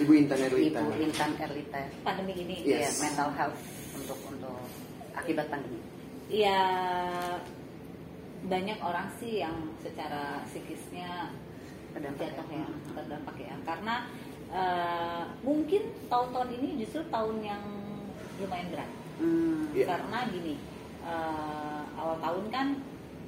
Ibu 0.00 0.12
Intan 0.16 0.38
Erlita. 0.40 0.80
ibu 0.80 0.96
Intan 0.98 1.30
Erlita, 1.36 1.80
pandemi 2.00 2.32
ini 2.34 2.56
Yes. 2.64 2.96
ya, 2.96 3.06
mental 3.06 3.30
health 3.36 3.60
untuk 3.94 4.18
untuk 4.26 4.56
akibat 5.12 5.46
pandemi? 5.48 5.78
ya 6.30 6.62
banyak 8.40 8.78
orang 8.78 9.10
sih 9.18 9.42
yang 9.42 9.52
secara 9.78 10.40
psikisnya 10.46 11.26
Terdampak 11.90 12.30
jatuh 12.30 12.46
ya? 12.54 12.62
ya 12.62 12.66
terdampak 12.94 13.36
ya 13.36 13.54
karena 13.66 13.94
eh, 14.50 15.22
mungkin 15.42 15.82
tahun-tahun 16.06 16.50
ini 16.54 16.68
justru 16.80 17.02
tahun 17.10 17.36
yang 17.42 17.62
lumayan 18.38 18.66
berat 18.70 18.90
Hmm. 19.20 19.68
Iya. 19.74 19.84
karena 19.90 20.18
gini 20.30 20.54
eh, 21.02 21.82
awal 21.94 22.16
tahun 22.18 22.44
kan 22.48 22.66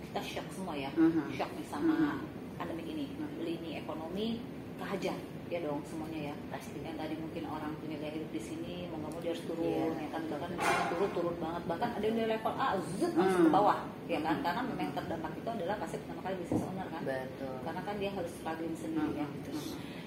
kita 0.07 0.21
shock 0.23 0.47
semua 0.55 0.73
ya 0.73 0.89
Mhm. 0.95 1.35
shock 1.35 1.51
nih 1.53 1.67
sama 1.69 1.93
Mhm. 1.93 2.19
pandemi 2.57 2.83
ini 2.87 3.07
Mhm. 3.13 3.37
lini 3.43 3.71
ekonomi 3.77 4.39
kehajar 4.79 5.19
ya 5.53 5.61
dong 5.61 5.85
semuanya 5.85 6.33
ya 6.33 6.35
Pasti. 6.49 6.81
yang 6.81 6.97
tadi 6.97 7.13
mungkin 7.15 7.45
orang 7.45 7.77
punya 7.77 8.01
gaya 8.01 8.13
hidup 8.17 8.31
di 8.31 8.41
sini 8.41 8.89
mau 8.89 8.97
nggak 8.99 9.11
mau 9.13 9.21
dia 9.21 9.31
harus 9.37 9.45
turun 9.45 9.69
Iya. 9.69 9.85
ya 10.01 10.09
kan 10.09 10.23
bahkan 10.27 10.51
turun 10.89 11.11
turun 11.13 11.37
banget 11.37 11.63
bahkan 11.67 11.91
ada 11.93 12.05
yang 12.05 12.17
dari 12.17 12.29
level 12.33 12.55
A 12.57 12.67
zut 12.81 13.13
langsung 13.13 13.43
Hmm. 13.43 13.49
ke 13.49 13.53
bawah 13.53 13.79
ya 14.09 14.19
kan 14.19 14.37
karena 14.41 14.61
memang 14.63 14.83
yang 14.83 14.95
terdampak 14.95 15.33
itu 15.35 15.49
adalah 15.51 15.77
pasti 15.77 15.97
pertama 15.99 16.21
kali 16.23 16.35
bisnis 16.41 16.63
owner 16.63 16.89
kan 16.89 17.03
Betul. 17.05 17.57
karena 17.63 17.81
kan 17.83 17.95
dia 17.97 18.11
harus 18.11 18.33
struggling 18.33 18.75
sendiri 18.75 19.13
ya 19.15 19.27
Hmm. 19.29 19.35
gitu. 19.37 19.51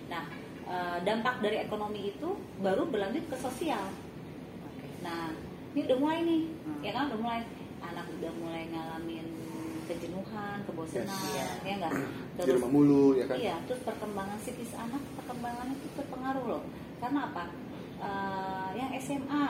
Nah, 0.05 0.23
eh, 0.65 0.97
dampak 1.01 1.35
dari 1.39 1.57
ekonomi 1.59 2.01
itu 2.09 2.29
baru 2.59 2.83
berlanjut 2.85 3.25
ke 3.25 3.35
sosial. 3.35 3.85
Nah, 5.01 5.29
ini 5.71 5.81
udah 5.83 5.97
mulai 5.99 6.19
nih, 6.23 6.41
Hmm. 6.65 6.81
ya 6.81 6.91
kan 6.91 7.03
udah 7.09 7.19
mulai 7.19 7.41
anak 7.79 8.05
udah 8.11 8.31
mulai 8.35 8.63
ngalamin 8.67 9.25
kejenuhan, 9.85 10.57
kebosanan, 10.63 11.13
Yes. 11.31 11.61
ya 11.61 11.73
enggak? 11.75 11.93
di 12.37 12.51
rumah 12.51 12.69
mulu 12.69 13.13
ya 13.13 13.25
kan 13.25 13.37
Iya, 13.37 13.55
terus 13.65 13.81
perkembangan 13.81 14.37
psikis 14.37 14.73
anak, 14.73 15.01
perkembangan 15.15 15.67
itu 15.71 15.87
terpengaruh 15.95 16.45
loh. 16.45 16.63
Karena 16.97 17.19
apa? 17.25 17.43
Eh, 17.97 18.67
yang 18.75 18.91
SMA 18.95 19.45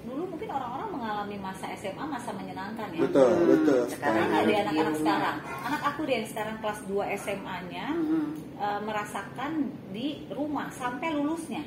dulu 0.00 0.24
mungkin 0.26 0.48
orang-orang 0.48 0.88
mengalami 0.90 1.36
masa 1.36 1.68
SMA 1.74 2.00
masa 2.00 2.32
menyenangkan 2.32 2.88
ya. 2.90 3.00
betul 3.04 3.28
Hmm, 3.28 3.48
betul 3.52 3.80
sekarang 3.86 4.26
di 4.42 4.54
anak-anak 4.56 4.94
sekarang, 4.96 5.36
anak 5.60 5.82
aku 5.84 6.00
deh 6.08 6.14
yang 6.16 6.26
sekarang 6.26 6.56
kelas 6.58 6.80
2 6.88 7.04
SMA-nya 7.14 7.86
Mhm. 7.92 8.24
eh, 8.56 8.80
merasakan 8.80 9.52
di 9.90 10.06
rumah 10.30 10.72
sampai 10.72 11.12
lulusnya. 11.12 11.60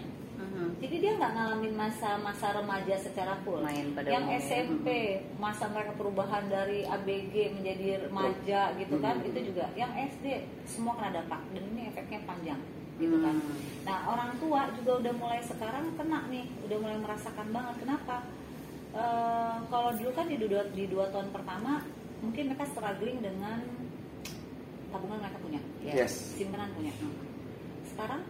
Mhm. 0.54 0.72
Jadi 0.86 0.96
dia 1.02 1.12
nggak 1.18 1.32
ngalamin 1.34 1.74
masa-masa 1.74 2.54
remaja 2.54 2.96
secara 3.02 3.34
full. 3.42 3.66
Main 3.66 3.98
pada 3.98 4.06
yang 4.14 4.30
umumnya. 4.30 4.46
SMP, 4.46 4.88
masa 5.42 5.66
mereka 5.74 5.98
perubahan 5.98 6.46
dari 6.46 6.86
ABG 6.86 7.58
menjadi 7.58 8.06
remaja 8.06 8.78
gitu 8.78 8.96
kan, 9.02 9.18
Hmm. 9.18 9.28
itu 9.34 9.40
juga. 9.50 9.66
Yang 9.74 10.14
SD 10.14 10.26
semua 10.70 10.94
kena 10.94 11.10
dampak 11.18 11.42
dan 11.58 11.64
ini 11.74 11.90
efeknya 11.90 12.22
panjang 12.30 12.62
gitu 13.02 13.18
kan. 13.18 13.34
Hmm. 13.34 13.58
Nah 13.82 13.98
orang 14.06 14.32
tua 14.38 14.70
juga 14.78 14.92
udah 15.02 15.14
mulai 15.18 15.42
sekarang 15.42 15.90
kena 15.98 16.30
nih, 16.30 16.46
udah 16.70 16.78
mulai 16.78 16.98
merasakan 17.02 17.48
banget. 17.50 17.76
Kenapa? 17.82 18.18
Eh, 18.94 19.56
kalau 19.74 19.90
dulu 19.90 20.12
kan 20.14 20.30
di 20.30 20.38
dua, 20.38 20.70
di 20.70 20.86
dua 20.86 21.10
tahun 21.10 21.34
pertama 21.34 21.82
mungkin 22.22 22.54
mereka 22.54 22.70
struggling 22.70 23.26
dengan 23.26 23.58
tabungan 24.94 25.18
mereka 25.18 25.42
punya, 25.42 25.62
Ya. 25.82 26.06
yes 26.06 26.38
simpanan 26.38 26.70
punya. 26.78 26.94
Sekarang 27.90 28.22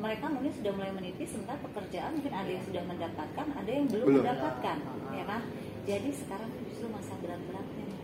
mereka 0.00 0.24
mungkin 0.26 0.48
sudah 0.50 0.72
mulai 0.72 0.90
menipis 0.90 1.28
sementara 1.30 1.60
pekerjaan 1.60 2.16
mungkin 2.16 2.32
ada 2.32 2.48
yang 2.48 2.64
sudah 2.64 2.82
mendapatkan, 2.82 3.46
ada 3.52 3.70
yang 3.70 3.84
belum, 3.84 4.06
Belum. 4.06 4.16
mendapatkan, 4.24 4.76
Ah. 4.80 5.12
ya 5.12 5.24
kan? 5.24 5.42
Jadi 5.82 6.08
sekarang 6.10 6.48
justru 6.62 6.86
masa 6.88 7.14
berat-beratnya. 7.16 7.84
nih. 7.84 7.98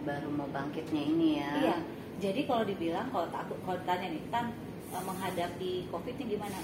baru 0.00 0.28
mau 0.30 0.48
bangkitnya 0.48 1.02
ini 1.06 1.28
ya 1.36 1.50
Iya. 1.54 1.76
Jadi 2.18 2.40
kalau 2.44 2.64
dibilang 2.64 3.08
kalau 3.08 3.28
aku 3.28 3.52
kalau 3.60 3.76
ditanya 3.76 4.08
nih 4.10 4.24
kan 4.28 4.48
eh, 4.86 5.02
menghadapi 5.02 5.72
covid 5.86 6.14
ini 6.14 6.24
gimana? 6.30 6.56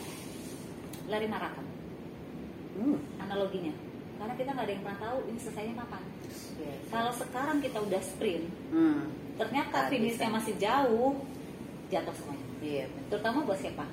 Lari 1.06 1.26
maraton 1.26 1.66
Hmm. 2.75 2.97
analoginya. 3.18 3.73
Karena 4.16 4.33
kita 4.35 4.50
nggak 4.50 4.64
ada 4.64 4.73
yang 4.73 4.83
pernah 4.83 5.00
tahu 5.02 5.18
ini 5.26 5.38
selesainya 5.38 5.75
kapan. 5.76 6.02
Yes. 6.56 6.80
Kalau 6.88 7.12
sekarang 7.12 7.59
kita 7.61 7.78
udah 7.78 8.00
sprint, 8.00 8.49
Hmm. 8.68 9.12
ternyata 9.37 9.78
finishnya 9.87 10.28
masih 10.30 10.54
jauh, 10.56 11.12
jatuh 11.87 12.14
semuanya. 12.14 12.47
Iya. 12.59 12.85
Terutama 13.09 13.45
buat 13.45 13.61
siapa? 13.61 13.85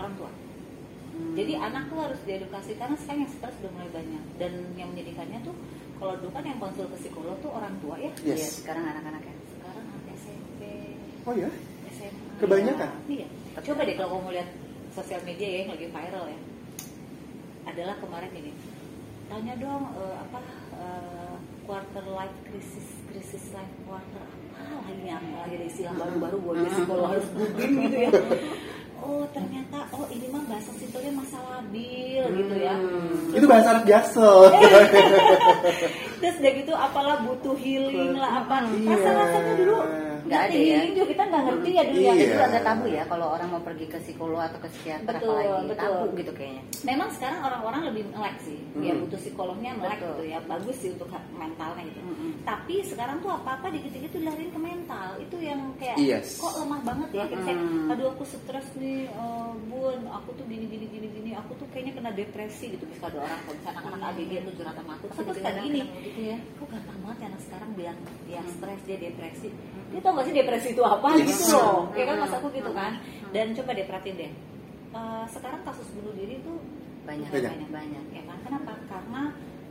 Orang 0.00 0.14
tua. 0.16 0.30
Hmm. 0.30 1.34
Jadi 1.36 1.52
anak 1.58 1.82
tuh 1.92 1.98
harus 2.00 2.20
diedukasi 2.24 2.70
karena 2.80 2.96
sekarang 2.96 3.20
yang 3.28 3.32
stres 3.36 3.54
sudah 3.60 3.70
mulai 3.76 3.90
banyak 3.92 4.22
dan 4.40 4.52
yang 4.80 4.88
menyedihkannya 4.96 5.38
tuh 5.44 5.52
kalau 6.00 6.16
dulu 6.16 6.32
kan 6.32 6.44
yang 6.48 6.56
konsul 6.56 6.88
ke 6.88 6.96
psikolog 6.96 7.36
tuh 7.44 7.52
orang 7.52 7.76
tua 7.84 8.00
ya. 8.00 8.08
Iya, 8.24 8.40
yes 8.40 8.64
sekarang 8.64 8.88
anak-anak 8.88 9.20
ya. 9.20 9.34
Sekarang 9.52 9.84
anak 9.84 10.04
SMP, 10.16 10.60
oh 11.28 11.34
ya 11.36 11.50
SMA. 11.92 12.32
Kebanyakan? 12.40 12.90
Iya. 13.04 13.26
Coba 13.60 13.80
deh 13.84 13.94
kalau 14.00 14.10
kamu 14.16 14.30
lihat 14.40 14.48
sosial 14.96 15.20
media 15.28 15.48
ya 15.52 15.58
yang 15.68 15.70
lagi 15.76 15.86
viral 15.92 16.24
ya. 16.32 16.40
Adalah 17.68 17.96
kemarin 18.00 18.32
ini. 18.32 18.52
Tanya 19.28 19.54
dong 19.60 19.84
eh, 20.00 20.16
apa 20.16 20.40
eh, 20.80 21.34
quarter 21.68 22.04
life 22.16 22.38
crisis 22.48 22.88
krisis 23.12 23.44
life 23.54 23.74
quarter 23.86 24.26
apa 24.60 24.90
lagi 24.90 25.04
yang 25.06 25.24
lagi 25.38 25.54
ada 25.56 25.66
istilah 25.66 25.94
baru-baru 25.96 26.36
buat 26.42 26.56
dia 26.60 26.70
psikolog 26.74 27.06
harus 27.14 27.26
googling 27.32 27.74
gitu 27.86 27.96
ya. 28.08 28.10
Oh 29.00 29.24
ternyata 29.32 29.78
oh 29.96 30.04
ini 30.12 30.26
mah 30.28 30.44
bahasa 30.44 30.70
simpelnya 30.76 31.12
masa 31.16 31.38
labil 31.40 32.22
gitu 32.36 32.54
ya. 32.60 32.74
Hmm. 32.76 33.36
itu 33.36 33.46
bahasa 33.48 33.68
anak 33.76 33.84
jaksel 33.88 34.38
Terus 36.20 36.36
udah 36.36 36.52
gitu 36.52 36.72
apalah 36.76 37.16
butuh 37.24 37.56
healing 37.56 38.16
lah 38.20 38.44
apa. 38.44 38.68
Iya. 38.76 38.92
Rasa-rasanya 38.92 39.54
dulu 39.56 39.76
Nggak 40.30 40.42
ada 40.46 40.56
ya. 40.56 40.78
juga 40.86 41.04
kita 41.04 41.22
nggak 41.26 41.42
ngerti 41.42 41.70
ya 41.70 41.82
dulu 41.84 41.98
ya. 42.00 42.12
Iya. 42.12 42.24
Itu 42.24 42.38
agak 42.40 42.62
tabu 42.62 42.84
ya 42.86 43.02
kalau 43.04 43.26
orang 43.28 43.48
mau 43.50 43.60
pergi 43.60 43.86
ke 43.86 43.98
psikolog 44.00 44.40
atau 44.40 44.58
ke 44.58 44.68
psikiater 44.70 45.04
Betul, 45.10 45.34
apalagi 45.34 45.66
betul. 45.66 45.80
tabu 45.82 46.04
gitu 46.14 46.32
kayaknya. 46.32 46.62
Memang 46.80 47.08
sekarang 47.10 47.38
orang-orang 47.42 47.80
lebih 47.90 48.02
melek 48.08 48.36
sih, 48.40 48.58
ya 48.78 48.92
Hmm. 48.92 49.02
butuh 49.02 49.18
psikolognya 49.18 49.70
melek 49.74 49.98
Betul. 49.98 50.08
gitu 50.08 50.24
ya, 50.24 50.38
bagus 50.42 50.76
sih 50.78 50.90
untuk 50.90 51.08
mentalnya 51.32 51.82
gitu. 51.84 52.00
Mm-mm. 52.00 52.30
Tapi 52.40 52.74
sekarang 52.82 53.16
tuh 53.18 53.30
apa-apa 53.32 53.66
dikit-dikit 53.68 54.10
tuh 54.10 54.22
lariin 54.22 54.48
ke 54.48 54.60
mental, 54.60 55.08
itu 55.18 55.36
yang 55.36 55.60
kayak 55.76 55.96
Yes. 55.98 56.38
kok 56.38 56.54
lemah 56.56 56.80
banget 56.80 57.08
ya, 57.10 57.24
kayak 57.26 57.42
saya, 57.42 57.56
Mm-mm. 57.56 57.90
aduh 57.90 58.06
aku 58.10 58.22
stres 58.24 58.66
nih, 58.76 59.04
eh, 59.04 59.50
bun, 59.66 60.00
aku 60.06 60.30
tuh 60.32 60.44
gini 60.46 60.64
gini 60.64 60.86
gini 60.86 61.08
gini, 61.10 61.30
aku 61.34 61.52
tuh 61.54 61.66
kayaknya 61.68 61.92
kena 61.92 62.10
depresi 62.10 62.70
gitu, 62.70 62.86
bisa 62.86 63.04
ada 63.04 63.18
orang 63.18 63.40
kalau 63.40 63.54
misalnya 63.56 63.78
anak-anak 63.80 64.08
ABG 64.14 64.32
tuh 64.40 64.54
curhatan 64.54 64.78
sama 64.80 64.92
aku, 64.94 65.04
terus 65.06 65.20
aku 65.20 65.32
suka 65.34 65.50
gini, 65.58 65.80
gitu 66.00 66.20
ya. 66.22 66.36
kok 66.38 66.66
gampang 66.70 66.98
banget 67.00 67.18
ya 67.18 67.26
anak 67.26 67.40
sekarang 67.42 67.70
bilang 67.74 67.98
dia 68.24 68.40
Hmm. 68.40 68.52
stres 68.52 68.80
dia 68.84 68.96
depresi, 68.96 69.48
dia 69.90 70.00
tau 70.00 70.12
gak 70.12 70.24
sih 70.24 70.34
depresi 70.34 70.68
itu 70.70 70.82
apa 70.82 71.08
Yes. 71.12 71.26
gitu 71.28 71.44
loh, 71.52 71.90
ya 71.92 72.04
kan 72.04 72.14
Hmm. 72.14 72.22
masa 72.22 72.36
aku 72.36 72.48
gitu 72.50 72.70
kan, 72.70 72.92
Hmm. 72.94 73.30
dan 73.30 73.46
coba 73.52 73.70
deh 73.72 73.84
perhatiin 73.84 74.16
deh, 74.16 74.32
Eh, 74.90 75.24
sekarang 75.28 75.62
kasus 75.62 75.86
bunuh 75.92 76.10
diri 76.12 76.38
tuh 76.40 76.58
Banyak 77.00 77.26
Banyak. 77.28 77.50
banyak 77.52 77.70
banyak. 77.70 78.04
ya 78.10 78.22
kan 78.24 78.38
kenapa 78.40 78.72
karena 78.84 79.22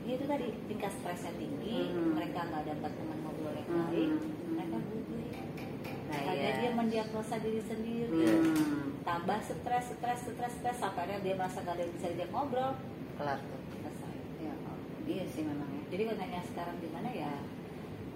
ya 0.01 0.11
itu 0.13 0.25
tadi 0.25 0.47
tingkat 0.65 0.91
stresnya 0.93 1.31
tinggi 1.33 1.89
Hmm. 1.89 2.15
mereka 2.15 2.39
nggak 2.41 2.63
dapat 2.65 2.91
teman 2.93 3.17
ngobrol 3.19 3.53
yang 3.53 3.67
Hmm. 3.67 3.83
baik 3.85 4.11
mereka 4.49 4.77
butuh 4.81 5.19
Nah, 6.09 6.19
ada 6.25 6.33
iya. 6.41 6.57
dia 6.57 6.71
mendiagnosa 6.73 7.35
diri 7.37 7.61
sendiri 7.61 8.25
Hmm. 8.33 8.97
tambah 9.01 9.37
stres 9.41 9.85
stres 9.89 10.19
stres 10.25 10.53
stres 10.53 10.77
sampai 10.77 11.05
akhirnya 11.05 11.21
dia 11.21 11.35
merasa 11.35 11.61
gak 11.61 11.75
ada 11.75 11.81
yang 11.81 11.93
bisa 11.93 12.07
diajak 12.09 12.29
ngobrol 12.29 12.71
Kelar 13.13 13.37
tuh. 13.39 13.61
selesai 13.69 14.13
Ya, 14.39 14.53
iya 15.05 15.23
sih 15.27 15.43
memang 15.43 15.69
ya. 15.69 15.83
jadi 15.89 16.01
kalau 16.05 16.17
nanya 16.17 16.41
sekarang 16.45 16.75
gimana 16.77 17.09
ya 17.09 17.31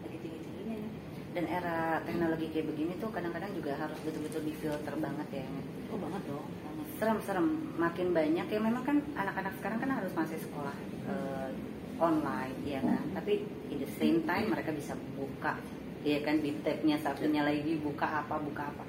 lagi 0.02 0.18
tinggi 0.18 0.40
tingginya 0.42 0.76
nih 0.80 0.92
Dan 1.34 1.46
era 1.46 1.78
teknologi 2.02 2.46
kayak 2.48 2.70
begini 2.70 2.94
tuh 2.98 3.10
kadang-kadang 3.10 3.50
juga 3.52 3.74
harus 3.76 3.98
betul-betul 4.02 4.42
difilter 4.44 4.94
banget 4.96 5.28
ya. 5.34 5.46
oh 5.90 5.98
banget 5.98 6.22
dong 6.26 6.46
Serem-serem, 6.94 7.48
makin 7.76 8.14
banyak 8.14 8.48
ya 8.48 8.60
memang 8.60 8.82
kan 8.82 9.02
anak-anak 9.14 9.54
sekarang 9.58 9.78
kan 9.78 9.92
harus 9.92 10.14
masih 10.14 10.38
sekolah 10.38 10.72
eh, 11.04 11.50
online 11.98 12.56
ya 12.64 12.80
kan. 12.80 13.02
Tapi 13.14 13.34
in 13.68 13.78
the 13.78 13.90
same 13.98 14.22
time 14.24 14.50
mereka 14.50 14.70
bisa 14.72 14.94
buka 15.14 15.58
ya 16.04 16.20
kan 16.20 16.38
di 16.38 16.54
tabnya 16.62 16.96
satunya 16.98 17.42
lagi 17.42 17.76
buka 17.78 18.06
apa 18.22 18.38
buka 18.38 18.70
apa. 18.70 18.84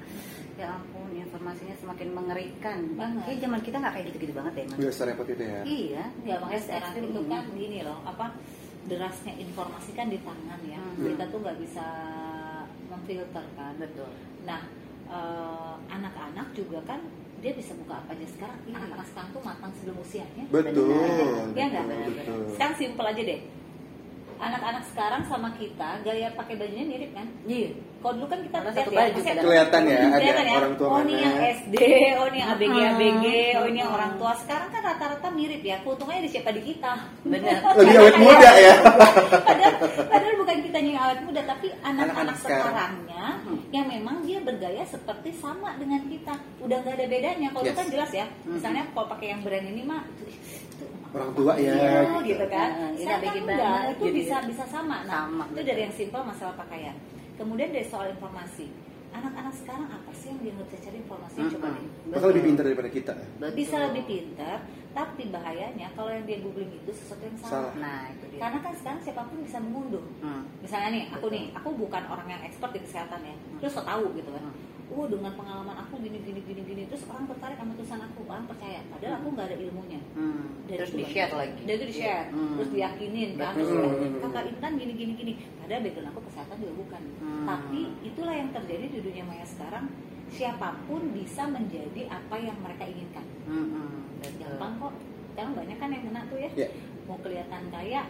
Ya 0.55 0.71
ampun, 0.71 1.11
informasinya 1.11 1.75
semakin 1.75 2.13
mengerikan. 2.13 2.79
Banget. 2.95 3.25
Kayak 3.25 3.39
zaman 3.41 3.59
kita 3.59 3.75
nggak 3.75 3.93
kayak 3.93 4.05
gitu-gitu 4.07 4.33
banget 4.33 4.53
ya. 4.55 4.63
Nggak 4.69 4.93
serepot 4.93 5.27
itu 5.27 5.43
ya 5.43 5.59
Iya, 5.65 6.03
ya 6.23 6.35
makanya 6.39 6.61
Se- 6.61 6.69
sekarang 6.71 6.93
itu 7.03 7.21
kan 7.25 7.43
gini 7.51 7.79
loh 7.81 7.99
apa 8.05 8.25
derasnya 8.85 9.33
informasi 9.35 9.91
kan 9.91 10.07
di 10.07 10.21
tangan 10.21 10.61
ya 10.61 10.77
Hmm. 10.77 11.03
kita 11.03 11.25
tuh 11.27 11.41
nggak 11.41 11.57
bisa 11.57 11.85
memfilter 12.95 13.45
kan 13.59 13.73
betul. 13.77 14.09
Nah, 14.47 14.61
eh, 15.11 15.73
anak-anak 15.91 16.47
juga 16.55 16.79
kan 16.87 16.99
dia 17.43 17.53
bisa 17.53 17.77
buka 17.77 18.01
apa 18.01 18.17
aja 18.17 18.27
sekarang. 18.31 18.57
Iya. 18.65 18.75
Anak-anak 18.81 19.07
sekarang 19.13 19.29
tuh 19.35 19.41
matang 19.45 19.71
sebelum 19.77 19.97
usianya. 20.01 20.43
betul 20.49 21.53
Iya 21.53 21.65
nggak? 21.69 21.85
betul, 21.85 22.11
betul. 22.15 22.39
Sekarang 22.57 22.75
simpel 22.79 23.05
aja 23.05 23.21
deh. 23.21 23.41
Anak-anak 24.35 24.83
sekarang 24.91 25.21
sama 25.31 25.49
kita 25.55 25.89
gaya 26.03 26.27
pakai 26.35 26.55
bajunya 26.59 26.85
mirip 26.89 27.11
kan? 27.15 27.27
Iya. 27.47 27.71
Kalau 28.05 28.21
dulu 28.21 28.27
kan 28.29 28.39
kita 28.45 28.57
lihat 28.61 28.75
satu 28.77 28.91
ya, 28.93 28.97
baju 29.01 29.19
kadang. 29.25 29.43
Kelihatan 29.49 29.81
ya, 29.81 29.97
ada 29.97 30.05
kelihatan 30.13 30.45
orang 30.61 30.75
tua 30.77 30.87
oh 30.93 30.99
ini 31.01 31.13
mana. 31.17 31.25
yang 31.25 31.37
SD, 31.57 31.75
oh 32.21 32.25
ini 32.29 32.37
yang 32.37 32.49
ABG. 32.53 32.77
ABG, 32.77 33.25
oh 33.57 33.65
ini 33.65 33.79
yang 33.81 33.91
orang 33.97 34.13
tua. 34.21 34.31
Sekarang 34.37 34.69
kan 34.69 34.81
rata-rata 34.85 35.27
mirip 35.33 35.61
ya. 35.65 35.77
Keuntungannya 35.81 36.21
di 36.21 36.29
siapa 36.29 36.49
di 36.53 36.61
kita. 36.61 36.93
Benar. 37.25 37.59
lebih 37.81 37.95
awet 37.97 38.15
muda 38.21 38.51
ya 38.61 38.75
padahal, 39.49 39.75
padahal 40.05 40.34
bukan 40.75 40.83
kita 40.83 40.91
yang 40.91 41.07
awet 41.07 41.19
muda 41.23 41.41
tapi 41.47 41.67
anak-anak 41.71 42.03
Anak-anak 42.03 42.35
sekarang. 42.35 42.67
sekarangnya 42.67 43.25
Hmm. 43.39 43.59
yang 43.71 43.85
memang 43.87 44.15
dia 44.21 44.39
bergaya 44.41 44.83
seperti 44.83 45.29
sama 45.31 45.79
dengan 45.79 46.03
kita 46.03 46.33
udah 46.59 46.77
nggak 46.77 46.95
ada 46.99 47.05
bedanya 47.07 47.47
kalau 47.47 47.63
itu 47.63 47.71
Yes. 47.71 47.79
kan 47.79 47.87
jelas 47.87 48.11
ya 48.11 48.25
Hmm. 48.27 48.51
misalnya 48.51 48.83
kalau 48.91 49.07
pakai 49.07 49.27
yang 49.31 49.39
brand 49.39 49.65
ini 49.65 49.81
mah 49.81 50.03
itu, 50.11 50.23
itu 50.27 50.85
Orang 51.15 51.31
tua 51.31 51.53
ya, 51.55 51.71
iya, 51.71 51.99
gitu. 52.03 52.27
gitu 52.27 52.45
kan 52.49 52.69
Nah, 52.75 52.91
ABG 52.91 53.07
kan 53.07 53.15
banget, 53.39 53.55
enggak 53.55 53.79
itu 53.87 54.03
gitu 54.03 54.15
bisa 54.19 54.35
ya. 54.35 54.47
bisa 54.51 54.63
sama 54.67 54.97
nah 55.01 55.23
Sama, 55.23 55.43
itu 55.45 55.53
betul. 55.55 55.63
dari 55.63 55.81
yang 55.81 55.95
simpel 55.95 56.21
masalah 56.25 56.55
pakaian 56.59 56.95
kemudian 57.37 57.69
dari 57.71 57.87
soal 57.87 58.07
informasi 58.11 58.65
anak-anak 59.15 59.53
sekarang 59.55 59.87
apa 59.87 60.11
sih 60.11 60.27
yang 60.27 60.39
dia 60.39 60.51
nggak 60.51 60.67
bisa 60.67 60.79
cari 60.81 60.97
informasinya 60.97 61.47
coba 61.49 61.67
Mm-mm. 61.67 61.77
deh 61.77 61.87
bahkan 62.09 62.27
lebih 62.29 62.43
pintar 62.45 62.63
daripada 62.63 62.89
kita 62.89 63.13
Betul. 63.35 63.53
bisa 63.55 63.75
lebih 63.81 64.03
pintar 64.05 64.57
tapi 64.91 65.23
bahayanya 65.27 65.87
kalau 65.91 66.07
yang 66.07 66.23
dia 66.23 66.39
googling 66.39 66.71
itu 66.71 66.87
sesuatu 66.89 67.19
yang 67.21 67.35
salah, 67.35 67.51
Salah. 67.67 67.73
Nah, 67.75 68.01
itu 68.09 68.25
dia. 68.27 68.39
karena 68.39 68.59
kan 68.59 68.73
sekarang 68.73 68.99
siapa 69.01 69.21
pun 69.25 69.37
bisa 69.39 69.57
mengunduh 69.59 70.05
Hmm. 70.17 70.43
misalnya 70.59 70.89
nih 70.89 71.03
aku 71.09 71.25
Betul. 71.25 71.33
nih 71.33 71.43
aku 71.53 71.69
bukan 71.77 72.03
orang 72.05 72.27
yang 72.29 72.41
expert 72.41 72.71
di 72.71 72.79
kesehatan 72.79 73.19
ya 73.21 73.35
Hmm. 73.35 73.59
terus 73.59 73.71
so 73.71 73.81
tahu 73.81 74.05
gitu 74.13 74.29
kan 74.29 74.43
Hmm. 74.45 74.55
Oh 74.95 75.05
dengan 75.05 75.31
pengalaman 75.31 75.75
aku 75.77 75.99
gini 75.99 76.17
gini 76.19 76.39
gini 76.41 76.61
gini 76.63 76.81
terus 76.87 77.03
orang 77.05 77.27
tertarik 77.27 77.55
sama 77.55 77.71
tulisan 77.73 78.01
aku 78.01 78.19
orang 78.25 78.45
percaya 78.45 78.79
padahal 78.87 79.13
aku 79.17 79.27
nggak 79.29 79.45
ada 79.45 79.57
ilmunya 79.59 79.99
Hmm. 80.15 80.47
Dan 80.65 80.77
Terus 80.79 80.89
itu 80.89 80.97
di 80.97 81.05
share 81.05 81.33
lagi. 81.33 81.61
dan 81.61 81.73
itu 81.73 81.85
di 81.85 81.95
share 81.95 82.25
Hmm. 82.27 82.55
terus 82.55 82.69
diyakinin 82.71 83.29
kan 83.35 83.51
terus 83.53 83.69
bilang, 83.69 83.93
kakak 84.23 84.43
Intan 84.47 84.71
gini 84.75 84.93
gini 84.93 85.13
gini 85.13 85.33
padahal 85.57 85.81
background 85.81 86.09
aku 86.09 86.21
kesehatan 86.25 86.55
juga 86.57 86.73
bukan 86.77 87.01
Hmm. 87.19 87.45
tapi 87.45 87.79
itulah 88.01 88.33
yang 88.33 88.49
terjadi 88.49 88.85
di 88.87 88.99
dunia 89.01 89.23
maya 89.23 89.45
sekarang 89.45 89.85
siapa 90.27 90.67
pun 90.85 91.01
bisa 91.11 91.43
menjadi 91.45 92.01
apa 92.07 92.35
yang 92.37 92.57
mereka 92.57 92.83
inginkan 92.83 93.25
Mm-mm, 93.45 93.89
betul. 94.17 94.41
gampang 94.41 94.73
kok 94.79 94.93
sekarang 95.29 95.53
banyak 95.53 95.77
kan 95.77 95.89
yang 95.89 96.03
kena 96.03 96.21
tuh 96.25 96.39
ya 96.39 96.49
Ya. 96.55 96.67
mau 97.05 97.19
kelihatan 97.19 97.63
kaya 97.69 98.01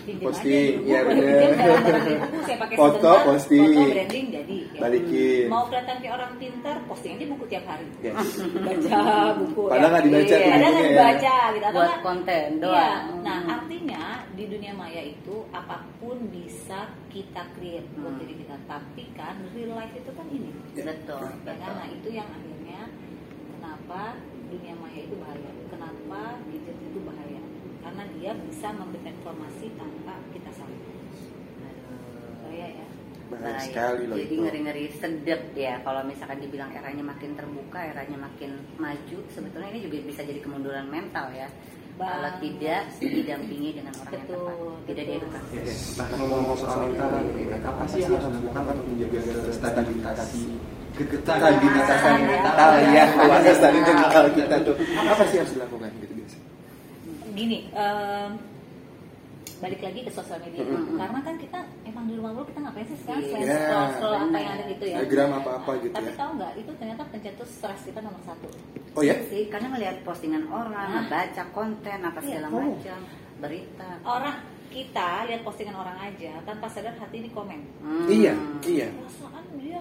Posting, 0.00 0.84
ya 0.84 1.00
pakai 2.60 2.74
Foto, 2.74 3.10
posting. 3.24 3.68
foto 3.70 3.90
branding 3.90 4.26
jadi 4.30 4.56
ya. 4.66 4.80
Balikin. 4.80 5.44
mau 5.46 5.62
kelihatan 5.66 5.96
kayak 5.98 6.14
orang 6.14 6.32
pinter 6.36 6.76
posting 6.84 7.12
aja 7.14 7.26
buku 7.28 7.44
tiap 7.46 7.64
hari 7.64 7.86
Yes. 8.00 8.16
baca 8.40 9.00
buku 9.36 9.62
Padahal 9.66 9.90
nggak 9.90 10.04
dibaca 10.04 10.24
Iya. 10.26 10.38
tuh 10.38 10.50
padahal 10.50 10.72
nggak 10.72 10.80
ya. 10.80 10.90
dibaca 10.90 11.36
gitu 11.50 11.64
atau 11.64 11.76
buat 11.76 11.94
konten 12.00 12.46
Iya. 12.50 12.60
doang. 12.60 13.04
Nah, 13.20 13.38
Mm. 13.40 13.48
artinya 13.52 14.02
di 14.32 14.44
dunia 14.46 14.72
maya 14.72 15.02
itu 15.04 15.34
apa 15.50 15.76
pun 15.96 16.16
bisa 16.28 16.80
kita 17.06 17.42
create 17.52 17.88
buat 17.94 18.10
Hmm. 18.10 18.20
diri 18.20 18.34
kita. 18.36 18.56
Tapi 18.64 19.04
kan 19.12 19.34
real 19.50 19.72
life 19.72 19.92
itu 19.92 20.10
kan 20.10 20.26
ini. 20.28 20.50
betul. 20.72 21.20
Ya 21.44 21.54
kan? 21.56 21.72
Nah, 21.76 21.88
itu 21.88 22.08
yang 22.10 22.28
akhirnya 22.30 22.80
kenapa 23.50 24.16
dunia 24.48 24.74
maya 24.74 24.98
itu 24.98 25.14
bahaya. 25.14 25.50
Kenapa 25.68 26.20
gadget 26.42 26.76
itu 26.80 26.98
bahaya? 27.00 27.19
Karena 27.80 28.04
dia 28.16 28.32
bisa 28.36 28.68
memberikan 28.76 29.14
informasi 29.16 29.66
tanpa 29.74 30.14
kita 30.36 30.50
sadar. 30.52 30.80
Bahaya 32.44 32.68
ya. 32.76 32.86
Bahaya 33.30 33.46
Bahaya. 33.46 33.62
sekali 33.62 34.02
loh 34.10 34.16
Jadi 34.18 34.34
ngeri-ngeri 34.42 34.84
sedep 34.98 35.42
ya 35.54 35.78
kalau 35.86 36.02
misalkan 36.02 36.38
dibilang 36.42 36.70
eranya 36.74 37.04
makin 37.04 37.30
terbuka, 37.38 37.80
eranya 37.80 38.18
makin 38.20 38.50
maju, 38.76 39.18
sebetulnya 39.32 39.68
ini 39.72 39.80
juga 39.86 39.96
bisa 40.04 40.20
jadi 40.26 40.40
kemunduran 40.42 40.86
mental 40.90 41.30
ya. 41.32 41.48
Kalau 42.00 42.32
tidak 42.40 42.96
didampingi 42.96 43.76
dengan 43.76 43.92
orang 43.92 44.08
yang 44.16 44.24
tepat, 44.24 44.56
tidak 44.88 45.04
diedukasi. 45.04 45.56
Yes. 45.60 46.00
Nah 46.00 46.08
ngomong 46.16 46.56
soal 46.56 46.88
mental 46.88 47.12
apa 47.60 47.84
sih 47.92 48.00
yang 48.00 48.16
harus 48.16 48.40
dilakukan 48.40 48.62
untuk 48.72 48.86
menjaga 48.88 49.20
stabilitas 49.52 50.32
stabilitas 51.08 52.00
mental 52.04 52.72
ya 52.92 53.04
keluarga 53.14 53.52
stabilitas 53.56 53.94
mental 53.96 54.24
kita 54.36 54.56
tuh 54.64 54.74
apa 55.00 55.22
sih 55.28 55.36
yang 55.38 55.44
harus 55.44 55.54
dilakukan 55.56 55.90
gitu 56.00 56.19
Gini, 57.40 57.72
em, 57.72 58.30
balik 59.56 59.80
lagi 59.80 60.00
ke 60.02 60.10
sosial 60.10 60.40
media. 60.40 60.60
Mm-mm. 60.62 60.94
Karena 60.94 61.20
kan 61.22 61.34
kita 61.36 61.58
emang 61.82 62.04
di 62.04 62.14
rumah 62.14 62.32
dulu 62.32 62.44
kita 62.44 62.60
ngapain 62.60 62.84
sih 62.86 62.98
sekarang 62.98 63.16
Iya. 63.18 63.28
selain 63.30 63.44
Ya, 63.46 63.56
scroll, 63.58 63.88
scroll 63.90 64.14
apa 64.18 64.36
yang 64.38 64.50
ada 64.50 64.64
gitu 64.66 64.84
ya. 64.84 64.96
Instagram 64.98 65.30
apa-apa 65.34 65.70
gitu 65.78 65.94
Tapi 65.94 66.04
ya. 66.06 66.14
tahu 66.14 66.30
nggak 66.34 66.52
itu 66.54 66.70
ternyata 66.74 67.02
pencetus 67.06 67.48
stres 67.50 67.80
kita 67.82 67.98
nomor 67.98 68.20
satu. 68.22 68.48
oh 68.90 69.02
ya 69.02 69.14
sih 69.24 69.46
karena 69.46 69.68
melihat 69.70 69.96
postingan 70.02 70.44
orang, 70.50 70.88
Nah. 70.90 71.06
baca 71.06 71.42
konten 71.50 71.98
apa 72.02 72.18
Iya. 72.18 72.26
segala 72.26 72.46
Oh. 72.50 72.60
macam, 72.66 72.98
berita. 73.38 73.90
Orang 74.02 74.36
kita 74.68 75.08
lihat 75.24 75.40
postingan 75.40 75.76
orang 75.76 75.96
aja 75.98 76.32
tanpa 76.42 76.66
sadar 76.66 76.94
hati 76.94 77.16
ini 77.18 77.30
komen. 77.30 77.60
Hmm. 77.80 78.06
iya 78.06 78.34
iya 78.62 78.88
Perasaan 78.92 79.44
dia 79.56 79.80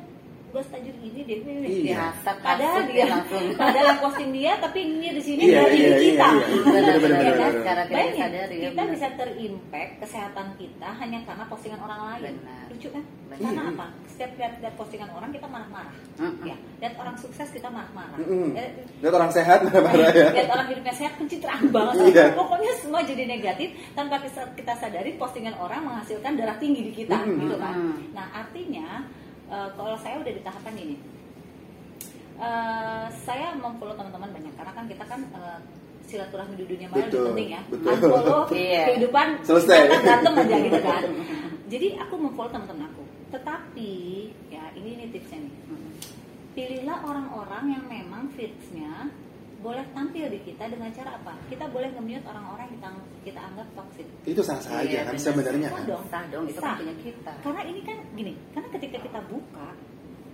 gak 0.50 0.65
tajir 0.68 0.96
gini 0.98 1.20
deh. 1.24 1.38
ini. 1.39 1.70
Iya. 1.86 2.13
Biasa 2.13 2.29
Padahal 2.39 2.82
dia 2.86 3.06
langsung. 3.06 3.44
padahal 3.62 3.96
posting 4.00 4.29
dia 4.32 4.51
tapi 4.58 4.79
ini 4.82 5.08
di 5.12 5.22
sini 5.22 5.41
Iya, 5.46 5.60
dari 5.62 5.75
iya, 5.75 5.88
diri 5.88 5.94
iya, 5.94 6.10
kita. 6.10 6.27
iya. 6.27 6.46
Benar, 6.60 6.79
Ya 6.79 6.89
kan? 6.89 7.00
benar. 7.00 7.51
Secara 7.53 7.82
tidak 7.82 7.96
Bayangin, 7.96 8.20
sadar, 8.20 8.48
ya, 8.50 8.60
kita 8.65 8.82
bisa 8.89 9.08
terimpact 9.13 9.91
kesehatan 10.00 10.48
kita 10.56 10.89
hanya 10.96 11.18
karena 11.24 11.44
postingan 11.46 11.79
orang 11.79 12.00
lain. 12.08 12.34
Benar. 12.36 12.63
Lucu 12.70 12.88
kan? 12.89 13.03
Benar. 13.27 13.39
Karena 13.39 13.62
Iya. 13.62 13.72
apa? 13.72 13.86
Setiap 14.10 14.32
lihat, 14.36 14.53
lihat 14.60 14.75
postingan 14.75 15.10
orang 15.10 15.29
kita 15.29 15.48
marah-marah. 15.48 15.96
Mm-mm. 16.20 16.44
Ya, 16.44 16.56
lihat 16.79 16.94
orang 16.98 17.15
sukses 17.15 17.48
kita 17.50 17.68
marah-marah. 17.68 18.18
Eh, 18.51 18.70
lihat 19.00 19.13
orang 19.13 19.32
sehat 19.32 19.60
marah-marah 19.65 20.12
ya 20.12 20.27
lihat 20.29 20.50
orang 20.50 20.68
hidupnya 20.68 20.91
sehat 20.91 21.13
pencitraan 21.15 21.63
banget 21.70 21.96
Iya. 22.12 22.25
pokoknya 22.34 22.72
semua 22.77 23.01
jadi 23.01 23.24
negatif 23.24 23.70
tanpa 23.94 24.20
kita, 24.56 24.74
sadari 24.75 25.15
postingan 25.15 25.56
orang 25.56 25.84
menghasilkan 25.84 26.36
darah 26.36 26.58
tinggi 26.58 26.82
di 26.84 26.94
kita 26.94 27.15
gitu 27.22 27.56
kan 27.56 27.75
nah 28.12 28.27
artinya 28.34 29.06
eh, 29.50 29.70
kalau 29.74 29.96
saya 29.98 30.15
udah 30.18 30.32
di 30.32 30.41
tahapan 30.41 30.75
ini 30.77 30.96
eh, 32.39 33.06
saya 33.22 33.48
memfollow 33.56 33.94
teman-teman 33.94 34.29
banyak 34.31 34.53
karena 34.53 34.72
kan 34.72 34.85
kita 34.85 35.03
kan 35.03 35.22
eh, 35.25 35.59
silaturahmi 36.05 36.57
di 36.57 36.66
dunia 36.66 36.88
maya 36.90 37.05
lebih 37.05 37.22
penting 37.29 37.50
ya 37.53 37.62
betul. 37.70 37.90
unfollow 37.94 38.42
Iya. 38.55 38.83
kehidupan 38.88 39.27
Selesai. 39.44 39.77
kita 39.85 39.98
berantem 40.01 40.33
aja 40.35 40.55
gitu 40.57 40.79
kan 40.81 41.03
jadi 41.72 41.88
aku 42.01 42.14
memfollow 42.18 42.50
teman-teman 42.50 42.85
aku 42.88 43.03
tetapi 43.29 43.92
ya 44.50 44.64
ini 44.74 44.90
nih 44.98 45.07
tipsnya 45.14 45.40
nih 45.46 45.53
pilihlah 46.50 46.98
orang-orang 47.05 47.64
yang 47.70 47.83
memang 47.85 48.25
fitsnya 48.33 49.14
boleh 49.59 49.83
tampil 49.91 50.25
di 50.31 50.39
kita 50.41 50.72
dengan 50.72 50.87
cara 50.95 51.19
apa? 51.19 51.35
Kita 51.51 51.67
boleh 51.67 51.91
nge-mute 51.91 52.24
orang-orang 52.24 52.65
yang 52.72 52.74
kita, 52.79 52.89
kita 53.27 53.39
anggap 53.43 53.67
toxic. 53.75 54.07
itu 54.24 54.41
sah 54.41 54.59
sah 54.63 54.79
aja 54.79 54.87
Iya, 54.87 55.01
kan 55.03 55.15
benar. 55.15 55.25
sebenarnya 55.27 55.67
Sah 55.67 55.75
kan 55.75 55.83
dong. 55.87 56.03
Sah 56.07 56.24
dong, 56.31 56.45
itu 56.48 56.59
Sah. 56.59 56.63
kan 56.63 56.79
punya 56.79 56.95
kita. 57.03 57.33
Karena 57.43 57.61
ini 57.67 57.81
kan 57.83 57.98
gini, 58.15 58.33
karena 58.55 58.67
ketika 58.79 58.98
kita 59.03 59.19
buka 59.27 59.69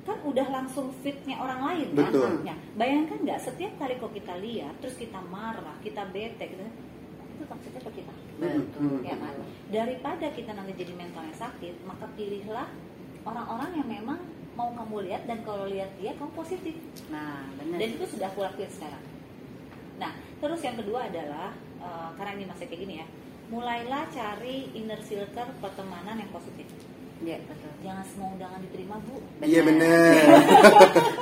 kan 0.06 0.18
udah 0.22 0.48
langsung 0.54 0.94
fitnya 1.02 1.36
orang 1.42 1.60
lain 1.66 1.88
kan. 1.98 2.14
Betul. 2.14 2.32
Ya, 2.46 2.56
bayangkan 2.78 3.18
nggak 3.26 3.40
setiap 3.42 3.74
kali 3.82 3.94
kok 3.98 4.14
kita 4.14 4.34
lihat, 4.38 4.74
terus 4.78 4.96
kita 5.02 5.18
marah, 5.34 5.74
kita 5.82 6.06
bete, 6.14 6.46
gitu, 6.46 6.62
itu 7.34 7.44
toksiknya 7.50 7.82
ke 7.82 7.92
kita. 8.06 8.14
Betul. 8.38 8.62
Hmm. 8.78 9.02
Ya 9.02 9.16
kan? 9.18 9.34
Daripada 9.74 10.28
kita 10.30 10.52
nanti 10.54 10.78
jadi 10.78 10.94
mentalnya 10.94 11.34
sakit, 11.34 11.82
maka 11.90 12.06
pilihlah 12.14 12.70
orang-orang 13.26 13.82
yang 13.82 13.90
memang 13.90 14.20
mau 14.54 14.70
kamu 14.72 15.10
lihat 15.10 15.26
dan 15.26 15.42
kalau 15.42 15.66
lihat 15.66 15.90
dia 15.98 16.14
kamu 16.14 16.32
positif. 16.38 16.78
Nah, 17.10 17.44
benar. 17.58 17.78
Dan 17.82 17.88
itu 17.98 18.06
sudah 18.06 18.30
aku 18.30 18.46
lakuin 18.46 18.70
sekarang. 18.70 19.02
Nah, 19.96 20.12
terus 20.38 20.60
yang 20.60 20.76
kedua 20.76 21.00
adalah 21.06 21.50
eh, 21.78 22.10
karena 22.14 22.32
ini 22.34 22.46
masih 22.46 22.66
kayak 22.66 22.82
gini 22.82 22.96
ya, 22.98 23.08
mulailah 23.48 24.04
cari 24.10 24.74
inner 24.74 25.00
circle 25.00 25.50
pertemanan 25.58 26.16
yang 26.16 26.30
positif. 26.30 26.66
Iya, 27.18 27.40
betul. 27.42 27.72
Jangan 27.80 28.04
semua 28.04 28.28
undangan 28.30 28.60
diterima 28.60 28.96
bu. 29.00 29.16
iya 29.42 29.64
bener 29.64 30.20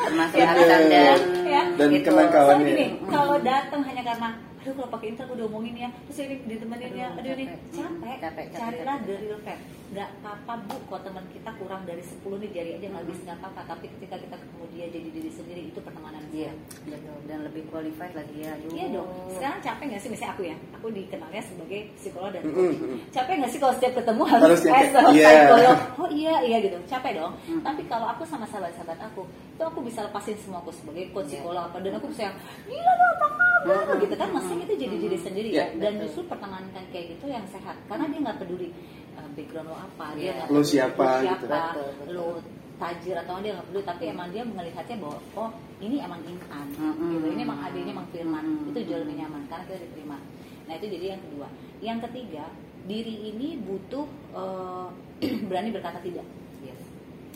Termasuk 0.02 0.36
Ya. 0.36 0.48
alasan 0.50 0.82
dan 0.90 1.18
Ya. 1.46 1.64
Dan 1.78 1.90
itu. 1.92 2.02
kenang 2.04 2.30
kawan. 2.30 2.48
Soalnya 2.50 2.66
Kawannya. 2.66 2.74
gini, 2.74 2.86
kalau 3.08 3.38
datang 3.40 3.82
hanya 3.84 4.02
karena 4.04 4.30
aduh 4.64 4.74
kalau 4.74 4.90
pakai 4.90 5.08
inter 5.10 5.28
udah 5.28 5.46
omongin 5.46 5.76
ya 5.78 5.90
terus 6.08 6.18
ini 6.22 6.36
ditemenin 6.46 6.92
ya 6.94 7.08
Aduh, 7.12 7.20
aduh 7.22 7.32
ini 7.36 7.46
capek. 7.70 8.18
capek, 8.18 8.18
Capek, 8.18 8.46
carilah 8.56 8.96
capek. 8.96 9.06
the 9.06 9.16
real 9.22 9.40
fact 9.40 9.62
nggak 9.94 10.10
apa-apa 10.18 10.54
bu 10.66 10.76
kalau 10.88 11.02
teman 11.04 11.26
kita 11.30 11.50
kurang 11.54 11.84
dari 11.84 12.02
10 12.02 12.18
nih 12.26 12.50
jari 12.50 12.72
aja 12.74 12.88
nggak 12.90 13.06
bisa 13.06 13.22
nggak 13.24 13.38
apa-apa 13.38 13.62
tapi 13.68 13.86
ketika 13.92 14.16
kita 14.18 14.36
ketemu 14.36 14.64
dia 14.74 14.86
jadi 14.90 15.10
diri 15.12 15.30
sendiri 15.30 15.62
itu 15.68 15.80
pertemanan 15.80 16.22
Iya, 16.34 16.50
sehat. 16.50 16.90
betul. 16.90 17.18
Dan 17.30 17.46
lebih 17.46 17.62
qualified 17.70 18.10
lagi 18.12 18.42
ya. 18.42 18.58
Aduh. 18.58 18.74
Iya 18.74 18.86
dong. 18.90 19.06
Sekarang 19.30 19.60
capek 19.62 19.86
nggak 19.86 20.02
sih 20.02 20.10
misalnya 20.10 20.34
aku 20.34 20.44
ya? 20.44 20.56
Aku 20.74 20.88
dikenalnya 20.90 21.42
sebagai 21.46 21.80
psikolog 21.94 22.32
dan 22.34 22.42
coach. 22.44 22.74
mm-mm. 22.74 22.98
Capek 23.14 23.34
nggak 23.38 23.52
sih 23.54 23.60
kalau 23.62 23.74
setiap 23.78 23.94
ketemu 23.94 24.24
harus, 24.26 24.60
eh, 24.66 24.86
sama 24.90 25.10
iya. 25.14 25.30
psikolog? 25.30 25.78
Oh 25.94 26.10
iya 26.10 26.36
iya 26.42 26.58
gitu. 26.60 26.78
Capek 26.90 27.12
dong. 27.14 27.34
Mm. 27.46 27.62
Tapi 27.62 27.82
kalau 27.86 28.08
aku 28.10 28.26
sama 28.26 28.50
sahabat-sahabat 28.50 28.98
aku, 29.04 29.22
itu 29.30 29.62
aku 29.62 29.80
bisa 29.86 30.00
lepasin 30.02 30.34
semua 30.36 30.58
aku 30.58 30.74
sebagai 30.74 31.06
coach 31.14 31.30
Iya. 31.30 31.38
psikolog 31.38 31.64
apa 31.64 31.78
dan 31.78 31.94
aku 31.94 32.08
bisa 32.10 32.22
yang 32.24 32.36
gila 32.66 32.94
dong 32.98 33.12
apa 33.14 33.28
kabar 33.30 33.96
gitu 33.96 34.16
kan 34.18 34.30
masih 34.34 34.53
mm-mm, 34.56 34.66
itu 34.66 34.74
jadi 34.78 34.96
diri 34.98 35.18
sendiri 35.18 35.50
Iya, 35.50 35.58
ya. 35.60 35.66
Dan 35.76 35.92
betul. 35.94 36.04
justru 36.06 36.22
pertemanan 36.28 36.64
kayak 36.88 37.06
gitu 37.12 37.26
yang 37.28 37.46
sehat 37.48 37.76
karena 37.86 38.06
dia 38.06 38.20
nggak 38.22 38.38
peduli 38.38 38.70
uh, 39.14 39.30
background 39.32 39.68
lo 39.68 39.76
apa, 39.78 40.06
dia 40.14 40.24
Iya. 40.24 40.34
nggak 40.36 40.48
Lo 40.50 40.62
siapa, 40.62 41.04
lo 41.04 41.12
gitu. 41.12 41.46
siapa, 41.46 41.60
Betul, 41.72 41.90
betul. 41.96 42.14
lo 42.14 42.28
tajir 42.74 43.16
atau 43.16 43.34
dia 43.40 43.52
nggak 43.54 43.68
peduli 43.68 43.86
tapi 43.86 44.04
emang 44.08 44.28
dia 44.30 44.44
melihatnya 44.44 44.96
bahwa 44.98 45.18
oh 45.36 45.50
ini 45.80 45.96
emang 45.98 46.22
intan 46.24 46.68
Mm-mm. 46.74 47.10
gitu 47.14 47.28
ini 47.30 47.42
emang 47.42 47.60
adiknya 47.62 47.92
emang 47.94 48.08
firman 48.10 48.44
Mm-mm. 48.44 48.70
itu 48.70 48.80
jauh 48.84 49.00
lebih 49.00 49.16
nyaman 49.16 49.42
karena 49.46 49.64
kita 49.64 49.78
diterima 49.80 50.18
nah 50.64 50.74
itu 50.74 50.86
jadi 50.90 51.06
yang 51.10 51.22
kedua 51.22 51.48
yang 51.80 51.98
ketiga 52.02 52.44
diri 52.84 53.16
ini 53.28 53.48
butuh 53.60 54.06
eh, 54.34 54.88
berani 55.48 55.70
berkata 55.70 56.00
tidak 56.00 56.26
Yes. 56.60 56.80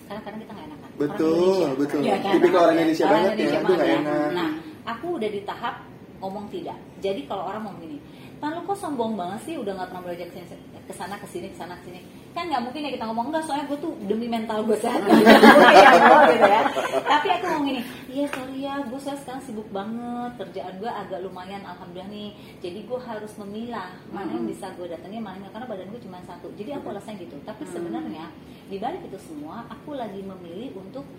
karena 0.05 0.21
kadang 0.21 0.39
kita 0.41 0.51
nggak 0.51 0.67
enakan 0.67 0.89
Betul, 0.97 1.29
Orang 1.29 1.37
Indonesia. 1.37 1.69
betul. 1.77 1.99
Iya 2.01 2.17
kan? 2.17 2.33
Tipikal 2.33 2.59
orang 2.59 2.75
Indonesia 2.75 3.05
Orang 3.05 3.13
banget 3.13 3.35
ya, 3.37 3.45
aduh, 3.53 3.61
nggak 3.69 3.85
ya. 3.85 3.97
enak. 3.99 4.29
nah 4.33 4.49
aku 4.87 5.05
udah 5.13 5.29
di 5.29 5.41
tahap 5.43 5.75
ngomong 6.19 6.45
tidak. 6.49 6.77
Jadi 7.01 7.25
kalau 7.29 7.49
orang 7.49 7.61
mau 7.67 7.73
gini 7.77 7.97
Tan 8.37 8.53
lu 8.53 8.61
kok 8.69 8.77
sombong 8.77 9.17
banget 9.17 9.49
sih? 9.49 9.55
Udah 9.57 9.73
nggak 9.73 9.89
pernah 9.89 10.03
belajar 10.05 10.29
ke 10.29 10.37
sini 10.45 10.61
ke 10.87 10.93
sana 10.95 11.15
ke 11.19 11.27
sini 11.27 11.47
ke 11.49 11.57
sana 11.57 11.73
ke 11.81 11.89
sini. 11.89 11.99
Kan 12.37 12.53
nggak 12.53 12.69
mungkin 12.69 12.85
ya 12.85 12.93
kita 12.93 13.05
ngomong 13.09 13.33
enggak 13.33 13.43
soalnya 13.49 13.65
gue 13.65 13.79
tuh 13.81 13.97
demi 14.05 14.29
mental 14.29 14.61
gue 14.61 14.77
sehat. 14.77 15.01
Gitu 16.29 16.45
ya. 16.45 16.61
Tapi 17.01 17.27
aku 17.33 17.43
ngomong 17.49 17.65
gini 17.65 17.81
iya 18.13 18.25
sorry 18.29 18.57
ya 18.61 18.81
gue 18.85 18.99
soalnya 19.01 19.21
sekarang 19.25 19.41
sibuk 19.41 19.67
banget 19.73 20.31
kerjaan 20.37 20.73
gue 20.77 20.85
agak 20.89 21.19
lumayan 21.25 21.65
alhamdulillah 21.65 22.09
nih. 22.13 22.29
Jadi 22.61 22.79
gue 22.85 22.99
harus 23.01 23.33
memilah 23.41 23.89
mana 24.13 24.29
yang 24.29 24.45
bisa 24.45 24.69
gue 24.77 24.85
datengin 24.85 25.25
mana 25.25 25.41
yang- 25.41 25.53
karena 25.57 25.65
badan 25.65 25.89
gue 25.89 26.01
cuma 26.05 26.21
satu. 26.21 26.53
Jadi 26.53 26.77
aku 26.77 26.93
alasannya 26.93 27.25
gitu. 27.25 27.41
Tapi 27.41 27.65
sebenarnya 27.65 28.29
di 28.69 28.77
balik 28.77 29.01
itu 29.01 29.17
semua 29.17 29.65
aku 29.65 29.97
lagi 29.97 30.21
memilih 30.21 30.77
untuk 30.77 31.09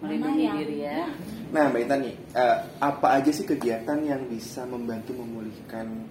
Melindungi 0.00 0.42
yang 0.48 0.56
diri 0.64 0.76
ya. 0.84 1.08
Nah, 1.50 1.68
Mbak 1.68 1.80
Intan 1.84 2.00
nih, 2.06 2.14
eh, 2.32 2.56
apa 2.80 3.06
aja 3.20 3.30
sih 3.34 3.44
kegiatan 3.44 3.98
yang 4.00 4.22
bisa 4.30 4.64
membantu 4.64 5.12
memulihkan 5.18 6.08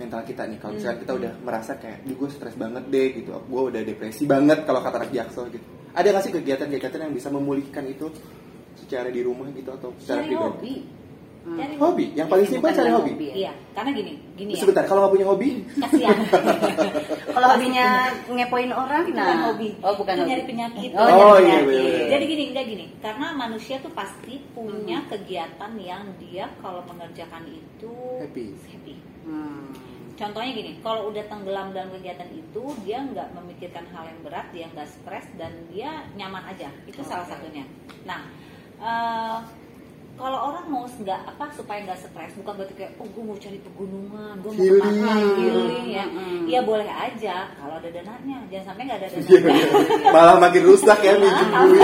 mental 0.00 0.22
kita 0.26 0.48
nih? 0.48 0.58
Kalau 0.58 0.72
misalnya 0.74 0.98
kita 1.04 1.12
udah 1.14 1.32
merasa 1.44 1.72
kayak, 1.78 2.02
di 2.02 2.14
gue 2.18 2.28
stres 2.32 2.56
banget 2.58 2.84
deh 2.90 3.08
gitu, 3.22 3.30
gue 3.36 3.62
udah 3.70 3.82
depresi 3.84 4.24
banget 4.26 4.64
kalau 4.66 4.80
kata 4.82 5.06
anak 5.06 5.12
jaksel 5.14 5.46
gitu. 5.54 5.66
Ada 5.94 6.08
nggak 6.14 6.24
sih 6.24 6.32
kegiatan-kegiatan 6.34 7.00
yang 7.04 7.14
bisa 7.14 7.28
memulihkan 7.30 7.84
itu 7.86 8.10
secara 8.78 9.10
di 9.10 9.20
rumah 9.22 9.50
gitu 9.54 9.70
atau 9.74 9.90
secara 9.98 10.22
cari 10.22 10.30
pribadi? 10.34 10.74
Hobi 11.40 11.56
Cari 11.58 11.74
Hobi, 11.76 12.06
yang 12.12 12.28
paling 12.28 12.44
Ini 12.44 12.52
simpel 12.52 12.70
cari 12.70 12.86
yang 12.86 12.96
hobi. 12.96 13.12
ya. 13.18 13.34
Iya, 13.34 13.52
karena 13.72 13.90
gini, 13.92 14.12
gini 14.34 14.50
ya. 14.52 14.58
Sebentar, 14.58 14.84
kalau 14.84 15.00
nggak 15.00 15.12
punya 15.12 15.26
hobi, 15.26 15.48
Kasihan. 15.76 16.18
Kalau 17.28 17.54
hobinya 17.54 17.86
ngepoin 18.26 18.72
orang, 18.72 19.04
nah 19.08 19.22
bukan 19.22 19.38
hobi. 19.46 19.68
Oh, 19.78 19.94
bukan 19.94 20.12
Itu 20.12 20.20
hobi. 20.20 20.28
nyari 20.28 20.42
penyakit. 20.44 20.90
Oh, 20.92 21.00
Oh, 21.00 21.08
nyari 21.08 21.46
iya, 21.46 21.58
penyakit. 21.60 21.66
bener. 21.68 22.08
Jadi 22.10 22.24
gini, 22.26 22.42
enggak 22.50 22.66
gini. 22.66 22.86
Karena 22.98 23.26
manusia 23.32 23.76
tuh 23.78 23.92
pasti 23.92 24.34
punya 24.50 24.98
kegiatan 25.06 25.72
yang 25.78 26.02
dia 26.18 26.50
kalau 26.58 26.82
mengerjakan 26.84 27.46
itu 27.46 27.94
Happy. 28.18 28.44
happy. 28.66 28.94
Hmm. 29.22 29.70
Contohnya 30.12 30.50
gini, 30.50 30.72
kalau 30.82 31.06
udah 31.08 31.24
tenggelam 31.24 31.70
dalam 31.70 31.94
kegiatan 31.94 32.26
itu, 32.28 32.62
dia 32.82 32.98
nggak 33.00 33.28
memikirkan 33.32 33.86
hal 33.88 34.02
yang 34.04 34.20
berat, 34.20 34.46
dia 34.50 34.66
nggak 34.68 34.88
stres 34.90 35.26
dan 35.38 35.54
dia 35.70 36.02
nyaman 36.12 36.42
aja. 36.44 36.66
Itu 36.84 37.06
salah 37.06 37.22
Oke. 37.22 37.38
satunya. 37.38 37.62
Nah, 38.02 38.26
eh, 38.82 39.38
kalau 40.18 40.38
orang 40.44 40.66
mau 40.66 40.82
nggak 40.84 41.20
apa 41.24 41.44
supaya 41.52 41.78
nggak 41.80 41.98
stres, 42.00 42.32
bukan 42.34 42.52
berarti 42.54 42.74
kayak 42.74 42.92
oh 42.96 43.06
gue 43.06 43.22
mau 43.22 43.36
cari 43.36 43.58
pegunungan, 43.58 44.34
gue 44.36 44.50
mau 44.50 44.58
ke 44.58 44.76
pantai 44.76 45.22
healing 45.38 45.86
ya. 45.88 46.04
Iya 46.44 46.60
boleh 46.60 46.88
aja 46.88 47.34
kalau 47.54 47.74
ada 47.74 47.88
dananya, 47.88 48.38
jangan 48.48 48.64
sampai 48.68 48.82
nggak 48.84 48.98
ada 48.98 49.06
Iya, 49.08 49.38
dananya. 49.38 50.10
malah 50.10 50.36
makin 50.38 50.62
rusak 50.64 50.98
ya 50.98 51.12
minggu 51.14 51.44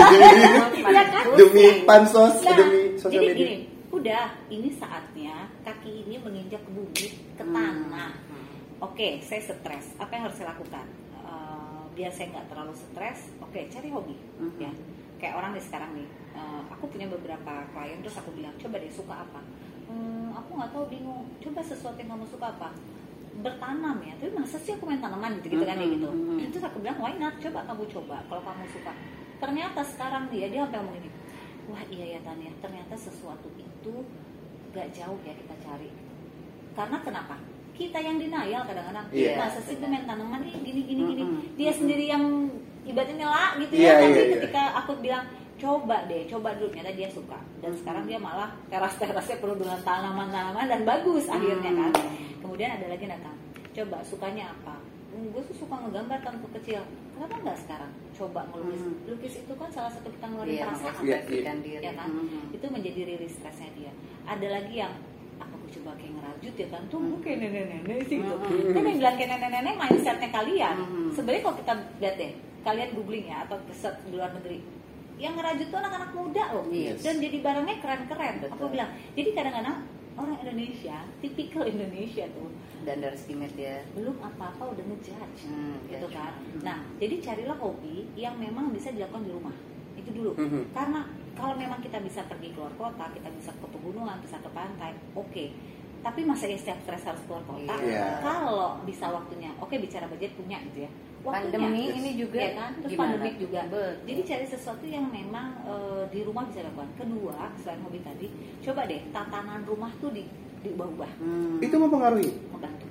Iya 0.85 1.03
kan? 1.05 1.23
demi 1.33 1.65
pansos, 1.81 2.35
Nah, 2.41 2.55
demi 2.55 2.79
sosial 2.95 3.11
jadi 3.15 3.27
media. 3.31 3.39
gini, 3.39 3.57
udah 3.89 4.23
ini 4.47 4.69
saatnya 4.71 5.35
kaki 5.63 6.03
ini 6.03 6.15
menginjak 6.17 6.61
ke 6.61 6.71
bumi, 6.71 7.07
ke 7.33 7.43
tanah. 7.43 8.11
Oke, 8.77 9.23
saya 9.23 9.41
stres. 9.41 9.95
Apa 9.95 10.11
yang 10.11 10.27
harus 10.27 10.35
saya 10.35 10.51
lakukan? 10.51 10.83
Eh, 11.15 11.81
biar 11.93 12.11
saya 12.11 12.27
nggak 12.29 12.47
terlalu 12.47 12.75
stres. 12.75 13.31
Oke, 13.39 13.65
cari 13.67 13.87
hobi. 13.87 14.13
Mhm. 14.35 14.59
Ya, 14.59 14.71
kayak 15.17 15.35
orang 15.35 15.55
nih 15.55 15.63
sekarang 15.63 15.95
nih. 15.95 16.07
Eh, 16.35 16.61
aku 16.69 16.85
punya 16.91 17.07
beberapa 17.07 17.63
klien 17.71 17.99
terus 18.03 18.19
aku 18.19 18.35
bilang 18.35 18.53
coba 18.59 18.75
deh 18.77 18.91
suka 18.91 19.15
apa? 19.23 19.41
Hmm, 19.87 20.35
aku 20.35 20.49
nggak 20.59 20.71
tahu 20.75 20.85
bingung. 20.91 21.23
Coba 21.39 21.61
sesuatu 21.63 21.97
yang 21.97 22.11
kamu 22.11 22.25
suka 22.27 22.51
apa? 22.51 22.69
Bertanam 23.39 23.97
ya. 24.03 24.13
Tapi 24.19 24.31
masa 24.35 24.57
sih 24.59 24.75
aku 24.75 24.83
main 24.87 24.99
tanaman 24.99 25.39
gitu, 25.39 25.55
-gitu 25.55 25.63
kan 25.67 25.79
ya 25.79 25.87
gitu. 25.87 26.09
Terus 26.51 26.65
aku 26.67 26.77
bilang 26.83 26.97
why 26.99 27.15
not? 27.15 27.35
Coba 27.39 27.63
kamu 27.67 27.83
coba. 27.91 28.17
Kalau 28.27 28.41
kamu 28.43 28.63
suka. 28.71 28.91
Ternyata 29.39 29.81
sekarang 29.83 30.23
dia 30.31 30.47
dia 30.51 30.63
sampai 30.65 30.79
ngomong 30.79 30.97
ini. 30.99 31.09
Wah 31.69 31.83
iya 31.91 32.05
ya 32.17 32.19
Tania. 32.23 32.51
Ternyata 32.61 32.93
sesuatu 32.95 33.47
itu 33.57 33.93
gak 34.71 34.87
jauh 34.91 35.19
ya 35.23 35.33
kita 35.35 35.55
cari. 35.63 35.89
Karena 36.75 36.97
kenapa? 37.03 37.35
Kita 37.75 37.99
yang 37.99 38.15
denial 38.19 38.63
kadang-kadang. 38.63 39.07
Iya. 39.11 39.35
Masa 39.35 39.59
sih 39.63 39.75
gue 39.75 39.87
main 39.87 40.07
tanaman 40.07 40.43
nih 40.43 40.55
gini 40.63 40.81
gini 40.87 41.01
gini. 41.13 41.23
Mm-mm. 41.23 41.41
Dia 41.59 41.71
sendiri 41.75 42.07
yang 42.07 42.23
ibaratnya 42.85 43.15
nyela 43.27 43.45
gitu 43.59 43.73
Iya, 43.75 43.83
ya. 43.83 43.93
Tapi 43.99 44.07
iya, 44.07 44.23
iya. 44.23 44.33
ketika 44.39 44.63
aku 44.79 44.91
bilang 45.03 45.25
coba 45.65 46.05
deh, 46.05 46.21
coba 46.25 46.53
dulu 46.53 46.69
ternyata 46.69 46.93
dia 46.93 47.09
suka. 47.09 47.33
Dan 47.57 47.73
sekarang 47.73 48.05
dia 48.05 48.17
malah 48.17 48.53
teras-terasnya 48.67 49.37
penuh 49.37 49.57
dengan 49.57 49.81
tanaman-tanaman 49.81 50.65
dan 50.65 50.81
bagus 50.83 51.25
akhirnya 51.27 51.71
kan. 51.73 51.91
Kemudian 52.37 52.69
ada 52.71 52.85
lagi 52.87 53.05
datang. 53.05 53.33
Coba 53.73 53.97
sukanya 54.01 54.53
apa? 54.53 54.77
Hmm, 55.09 55.31
gue 55.31 55.41
tuh 55.43 55.57
suka 55.57 55.75
ngegambar 55.79 56.19
kan 56.21 56.37
waktu 56.37 56.49
kecil. 56.55 56.81
Kenapa 57.11 57.35
nggak 57.39 57.57
sekarang? 57.57 57.91
Coba 58.13 58.39
ngelukis. 58.45 58.79
Hmm. 58.79 58.95
Lukis 59.07 59.33
itu 59.37 59.53
kan 59.53 59.69
salah 59.69 59.89
satu 59.89 60.07
kita 60.09 60.25
ngeluarin 60.25 60.53
Iya, 60.53 60.65
perasaan 60.65 60.93
mengekspresikan 60.97 61.57
diri. 61.59 61.81
ya 61.81 61.91
kan 61.93 62.09
Mhm. 62.09 62.39
itu 62.51 62.65
menjadi 62.69 63.01
rilis 63.05 63.33
stresnya 63.33 63.69
dia 63.73 63.91
ada 64.25 64.47
lagi 64.49 64.75
yang 64.75 64.93
apa 65.35 65.51
gue 65.53 65.71
coba 65.73 65.91
kayak 65.95 66.13
ngerajut 66.13 66.55
ya 66.55 66.67
kan 66.69 66.81
tuh 66.85 66.99
gue 67.01 67.19
kayak 67.21 67.37
nenek-nenek 67.41 67.99
sih 68.03 68.17
gitu 68.17 68.35
Mhm. 68.35 68.71
kan 68.71 68.83
yang 68.83 68.97
bilang 68.97 69.15
kayak 69.15 69.29
nenek-nenek 69.31 69.75
mindsetnya 69.77 70.29
kalian 70.29 70.75
Mhm. 70.77 71.09
sebenarnya 71.11 71.41
kalau 71.41 71.55
kita 71.57 71.73
lihat 71.97 72.15
deh 72.15 72.31
kalian 72.61 72.89
googling 72.93 73.25
ya 73.25 73.37
atau 73.43 73.55
riset 73.61 73.95
di 74.01 74.11
luar 74.11 74.31
negeri 74.33 74.57
yang 75.17 75.33
ngerajut 75.33 75.67
tuh 75.67 75.77
anak-anak 75.77 76.11
muda 76.11 76.43
loh 76.51 76.65
Yes. 76.67 76.99
dan 76.99 77.17
jadi 77.17 77.37
barangnya 77.39 77.75
keren-keren 77.79 78.35
aku 78.45 78.65
bilang 78.67 78.87
jadi 79.11 79.29
kadang-kadang 79.31 79.77
orang 80.13 80.35
Indonesia 80.39 80.97
tipikal 81.19 81.63
Indonesia 81.65 82.23
tuh 82.29 82.49
Dan 82.81 82.99
dari 82.99 83.13
estimate 83.13 83.53
dia. 83.53 83.81
belum 83.91 84.15
apa-apa 84.17 84.63
udah 84.69 84.83
ngejudge 84.85 85.41
Hmm, 85.43 85.75
gitu 85.85 86.05
judge. 86.05 86.13
kan 86.13 86.33
Hmm. 86.35 86.61
nah 86.61 86.77
jadi 86.95 87.15
carilah 87.19 87.57
hobi 87.57 88.07
yang 88.13 88.35
memang 88.35 88.69
bisa 88.69 88.89
dilakukan 88.89 89.23
di 89.23 89.31
rumah 89.31 89.55
itu 89.95 90.09
dulu 90.11 90.31
Mhm. 90.33 90.71
karena 90.71 91.01
kalau 91.33 91.53
memang 91.53 91.79
kita 91.79 91.97
bisa 91.99 92.23
pergi 92.23 92.51
keluar 92.51 92.71
kota 92.73 93.09
kita 93.09 93.27
bisa 93.29 93.51
ke 93.51 93.65
pegunungan 93.65 94.19
bisa 94.19 94.37
ke 94.37 94.49
pantai 94.49 94.91
oke 95.13 95.45
tapi 95.99 96.21
masa 96.21 96.45
ya 96.45 96.53
setiap 96.53 96.77
stres 96.79 97.01
harus 97.03 97.23
keluar 97.23 97.41
kota 97.43 97.73
Iya. 97.75 98.21
kalau 98.21 98.77
bisa 98.81 99.09
waktunya 99.09 99.49
oke 99.57 99.73
bicara 99.73 100.05
budget 100.05 100.31
punya 100.33 100.61
gitu 100.63 100.85
ya 100.85 100.91
waktunya 101.25 101.49
Pandemi 101.49 101.83
Yes. 101.83 101.97
ini 101.97 102.11
juga 102.15 102.37
ya 102.37 102.51
kan 102.53 102.71
terus 102.75 102.91
gimana? 102.91 103.09
pandemi 103.11 103.29
juga 103.35 103.59
Betul. 103.65 103.89
jadi 104.05 104.21
cari 104.23 104.45
sesuatu 104.47 104.85
yang 104.85 105.05
memang 105.09 105.47
eh, 105.65 106.03
di 106.07 106.19
rumah 106.21 106.43
bisa 106.45 106.61
dilakukan 106.61 106.91
kedua 106.95 107.35
selain 107.57 107.81
hobi 107.81 107.99
tadi 107.99 108.27
coba 108.61 108.81
deh 108.85 109.01
tatanan 109.09 109.61
rumah 109.63 109.91
tuh 109.97 110.09
di 110.09 110.23
diubah-ubah 110.61 111.11
Hmm. 111.17 111.57
Itu 111.59 111.75
mempengaruhi. 111.75 112.29
membantu 112.49 112.85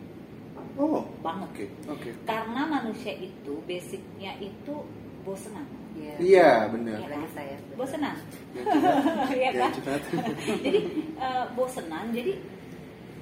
Oh, 0.74 1.06
banget 1.20 1.48
oke, 1.48 1.66
oke. 1.88 2.10
karena 2.24 2.66
manusia 2.66 3.14
itu 3.14 3.62
basicnya 3.62 4.34
itu 4.38 4.74
bosenan 5.22 5.62
Iya. 5.94 6.14
Iya, 6.18 6.50
benar. 6.68 6.98
Iya. 6.98 7.06
Lagi 7.08 7.28
saya. 7.30 7.56
bosenan 7.72 8.16
Ya. 8.50 8.62
Iya 9.30 9.38
Ya, 9.38 9.50
kan 9.56 9.70
curhat. 9.72 10.02
jadi 10.66 10.80
eh, 11.14 11.44
bosenan 11.54 12.04
jadi 12.10 12.32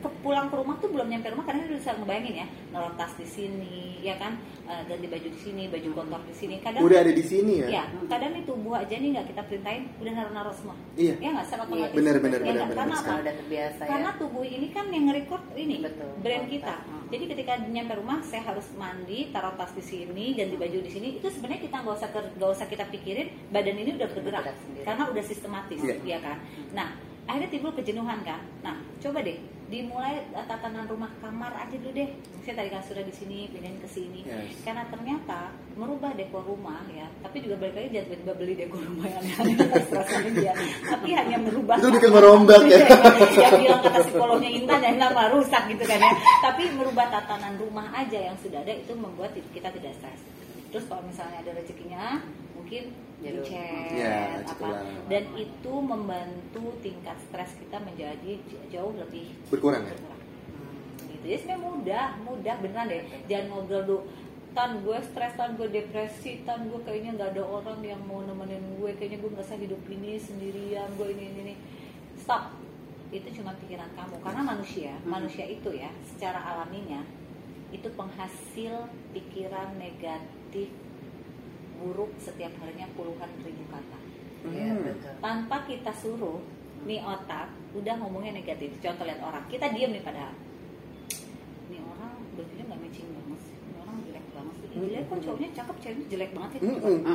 ke 0.03 0.11
pulang 0.19 0.51
ke 0.51 0.55
rumah 0.55 0.75
tuh 0.77 0.91
belum 0.91 1.07
nyampe 1.07 1.31
rumah 1.31 1.47
karena 1.47 1.63
dia 1.65 1.79
bisa 1.79 1.95
ngebayangin 1.95 2.35
ya 2.37 2.47
naruh 2.69 2.93
tas 2.95 3.15
di 3.15 3.25
sini 3.25 4.03
ya 4.03 4.19
kan? 4.19 4.35
Eh, 4.63 4.83
ganti 4.85 5.07
baju 5.07 5.29
di 5.29 5.39
sini 5.39 5.63
baju 5.67 5.89
kotor 5.93 6.23
di 6.25 6.35
sini. 6.35 6.55
Kadang 6.59 6.83
Udah 6.83 6.99
ada 6.99 7.13
di 7.13 7.23
sini 7.23 7.55
ya? 7.61 7.69
ya 7.71 7.85
kadang 8.07 8.31
nih 8.33 8.43
tubuh 8.43 8.75
aja 8.75 8.95
nih 8.95 9.09
nggak 9.13 9.27
kita 9.29 9.43
perintahin 9.45 9.83
udah 9.97 10.13
naruh 10.13 10.33
naruh 10.33 10.55
semua. 10.55 10.75
Iya. 10.95 11.15
ya 11.19 11.29
nggak 11.31 11.47
secara 11.47 11.63
otomatis 11.65 11.95
Bener, 11.95 12.17
bener, 12.19 12.41
Ya 12.41 12.47
bener, 12.47 12.63
bener, 12.65 12.77
karena 12.77 12.97
apa? 12.97 13.13
udah 13.23 13.35
terbiasa 13.37 13.83
karena 13.85 14.11
ya. 14.11 14.19
tubuh 14.19 14.45
ini 14.45 14.67
kan 14.69 14.85
yang 14.91 15.05
nge-record 15.07 15.43
ini 15.55 15.77
Betul. 15.81 16.11
brand 16.19 16.47
kita. 16.51 16.75
Hmm. 16.83 17.01
jadi 17.13 17.25
ketika 17.29 17.53
nyampe 17.63 17.93
rumah 17.95 18.19
saya 18.25 18.43
harus 18.43 18.67
mandi 18.73 19.29
taruh 19.29 19.53
tas 19.55 19.71
di 19.71 19.85
sini 19.85 20.33
ganti 20.33 20.57
baju 20.57 20.79
di 20.81 20.91
sini. 20.91 21.09
Itu 21.21 21.29
sebenarnya 21.29 21.61
kita 21.63 21.77
nggak 21.79 21.95
usah 21.95 22.09
nggak 22.11 22.51
usah 22.51 22.67
kita 22.67 22.85
pikirin 22.89 23.29
badan 23.49 23.77
ini 23.77 23.91
udah 23.95 24.09
bergerak 24.11 24.45
karena 24.83 25.03
udah 25.07 25.23
sistematis 25.23 25.79
Iya. 25.79 25.95
ya 26.03 26.19
kan? 26.19 26.41
Nah 26.73 26.89
akhirnya 27.23 27.51
timbul 27.51 27.71
kejenuhan 27.71 28.19
kan? 28.23 28.41
Nah 28.61 28.75
coba 28.99 29.21
deh 29.21 29.37
dimulai 29.73 30.21
tatanan 30.37 30.85
rumah 30.85 31.09
kamar 31.25 31.57
aja 31.57 31.73
dulu 31.81 31.97
deh. 31.97 32.13
Saya 32.45 32.61
tadi 32.61 32.69
kasurnya 32.69 33.09
di 33.09 33.15
sini 33.17 33.39
pindahin 33.49 33.81
ke 33.81 33.89
sini. 33.89 34.21
Yes. 34.29 34.61
karena 34.69 34.85
ternyata 34.93 35.49
merubah 35.81 36.13
dekor 36.13 36.45
rumah 36.45 36.85
ya. 36.93 37.09
Tapi 37.25 37.41
juga 37.41 37.57
balik 37.65 37.81
lagi 37.81 37.89
jangan 37.97 38.07
tiba-tiba 38.13 38.35
beli 38.37 38.55
dekor 38.61 38.83
rumah 38.85 39.07
yang 39.09 39.25
dia 40.37 40.53
tapi 40.93 41.09
hanya 41.17 41.37
merubah 41.41 41.75
Itu 41.81 41.89
udah 41.89 42.01
kayak 42.05 42.13
ngerombak 42.13 42.61
ya. 42.69 42.79
yang 43.41 43.53
bilang 43.57 43.81
kata 43.81 43.99
psikolognya 44.05 44.51
Intan 44.53 44.79
dan 44.85 44.93
kenapa 45.01 45.23
rusak 45.33 45.63
gitu 45.73 45.85
kan 45.89 45.99
ya. 46.05 46.13
Tapi 46.45 46.63
merubah 46.77 47.07
tatanan 47.09 47.55
rumah 47.57 47.89
aja 47.97 48.19
yang 48.21 48.37
sudah 48.45 48.61
ada 48.61 48.77
itu 48.77 48.93
membuat 48.93 49.33
kita 49.57 49.73
tidak 49.73 49.93
stres. 49.97 50.21
Terus 50.69 50.85
kalau 50.85 51.01
misalnya 51.09 51.41
ada 51.41 51.51
rezekinya 51.57 52.21
mungkin 52.53 52.93
Jadul. 53.23 53.45
dicet 53.47 53.91
Ya, 53.95 54.43
apa. 54.43 54.69
dan 55.07 55.25
itu 55.39 55.73
membantu 55.79 56.75
tingkat 56.83 57.17
stres 57.23 57.55
kita 57.57 57.79
menjadi 57.79 58.33
jauh 58.69 58.93
lebih 58.93 59.31
Berkurang 59.49 59.87
ya? 59.87 59.95
berkurang. 59.95 60.21
gitu. 61.07 61.25
Ya 61.25 61.37
sebenarnya 61.39 61.63
mudah 61.63 62.07
mudah 62.21 62.55
beneran 62.59 62.87
deh. 62.91 63.03
Jangan 63.31 63.47
ngobrol 63.49 63.83
dulu 63.87 63.99
tan 64.53 64.85
gue 64.85 64.99
stres 65.01 65.33
tan 65.33 65.57
gue 65.57 65.65
depresi 65.65 66.45
tan 66.45 66.69
gue 66.69 66.77
kayaknya 66.85 67.17
nggak 67.17 67.31
ada 67.39 67.43
orang 67.43 67.81
yang 67.81 68.03
mau 68.05 68.21
nemenin 68.21 68.61
gue 68.77 68.91
kayaknya 68.99 69.23
gue 69.23 69.31
nggak 69.33 69.49
hidup 69.57 69.81
ini 69.89 70.21
sendirian 70.21 70.89
gue 70.99 71.09
ini 71.09 71.25
ini 71.31 71.41
ini. 71.47 71.55
Stop. 72.19 72.53
Itu 73.09 73.29
cuma 73.39 73.55
pikiran 73.57 73.89
kamu. 73.95 74.19
Karena 74.21 74.43
manusia 74.45 74.93
manusia 75.05 75.47
itu 75.47 75.71
ya 75.73 75.89
secara 76.05 76.43
alaminya 76.43 77.01
itu 77.73 77.89
penghasil 77.97 78.93
pikiran 79.17 79.81
negatif 79.81 80.69
buruk 81.83 82.15
setiap 82.23 82.55
harinya 82.63 82.87
puluhan 82.95 83.27
ribu 83.43 83.67
kata. 83.67 83.99
Hmm. 84.43 84.83
betul. 84.83 85.15
tanpa 85.23 85.63
kita 85.71 85.95
suruh 85.95 86.43
nih 86.83 86.99
otak 87.03 87.51
udah 87.75 87.95
ngomongnya 87.99 88.39
negatif. 88.39 88.75
Contoh 88.79 89.03
lihat 89.07 89.23
orang. 89.23 89.43
Kita 89.51 89.71
diem 89.75 89.91
nih 89.95 90.03
padahal. 90.03 90.35
Nih 91.71 91.81
orang 91.83 92.15
berpikir 92.39 92.65
nggak 92.67 92.79
matching 92.79 93.07
banget 93.11 93.41
sih. 93.43 93.55
Ini 93.59 93.77
orang 93.83 93.97
jelek 94.07 94.27
banget 94.35 94.55
sih. 94.55 94.67
Ih, 94.67 94.79
jelek 94.87 95.05
kok 95.07 95.19
cowoknya 95.23 95.49
cakep 95.59 95.77
ceweknya 95.83 96.07
jelek 96.11 96.31
banget 96.35 96.51
sih. 96.55 96.61
Mm-mm. 96.63 97.07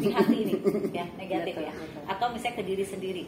di 0.00 0.08
hati 0.12 0.36
ini. 0.48 0.54
Ya 0.92 1.04
negatif 1.20 1.54
ya. 1.60 1.72
atau 2.08 2.26
misalnya 2.32 2.56
ke 2.60 2.64
diri 2.64 2.84
sendiri 2.84 3.24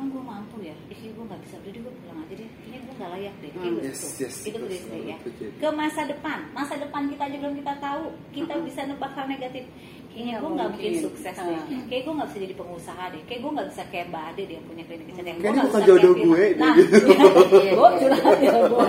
emang 0.00 0.16
gue 0.16 0.24
mampu 0.24 0.56
ya. 0.64 0.72
Ih 0.88 1.12
gue 1.12 1.24
nggak 1.28 1.40
bisa 1.44 1.54
udah 1.60 1.70
gue 1.76 1.92
pulang 2.00 2.18
aja 2.24 2.34
deh. 2.34 2.48
Kayaknya 2.48 2.78
gue 2.80 2.94
nggak 2.96 3.10
layak 3.12 3.34
deh. 3.36 3.50
Hmm. 3.52 3.60
gitu. 3.60 3.78
Yes, 3.84 4.00
yes, 4.16 4.34
itu 4.40 4.56
betul, 4.56 4.80
sendiri 4.80 5.04
ya. 5.04 5.16
Betul. 5.20 5.48
ke 5.52 5.68
masa 5.70 6.00
depan. 6.08 6.38
Masa 6.50 6.74
depan 6.74 7.02
kita 7.06 7.22
aja 7.28 7.36
belum 7.36 7.54
kita 7.60 7.72
tahu. 7.76 8.04
Kita 8.32 8.54
bisa 8.64 8.80
nebak 8.88 9.12
hal 9.12 9.26
negatif. 9.28 9.64
Kayaknya 10.10 10.32
Nggak 10.32 10.40
gue 10.42 10.50
nggak 10.56 10.68
mungkin 10.72 10.92
sukses 10.98 11.34
Ah. 11.36 11.44
deh 11.46 11.60
kayak 11.86 12.02
gue 12.02 12.14
nggak 12.16 12.28
bisa 12.32 12.38
jadi 12.40 12.54
pengusaha 12.56 13.04
deh. 13.12 13.22
Kayak 13.28 13.40
gue 13.40 13.50
nggak 13.52 13.68
bisa 13.70 13.82
kayak 13.92 14.06
mbak 14.08 14.24
Ade 14.26 14.42
deh 14.42 14.54
yang 14.56 14.66
punya 14.66 14.82
klinik 14.88 15.06
kecantikan 15.06 15.36
Gua 15.36 15.42
Kayaknya 15.44 15.60
nggak 15.60 15.70
bisa 15.70 15.80
jodoh 15.86 16.12
kayak 16.16 16.24
gue 16.24 16.44
nah 16.56 16.74
gitu. 16.80 16.96
gue 17.76 17.88
curhat 18.00 18.38
ya 18.40 18.50
gue 18.50 18.84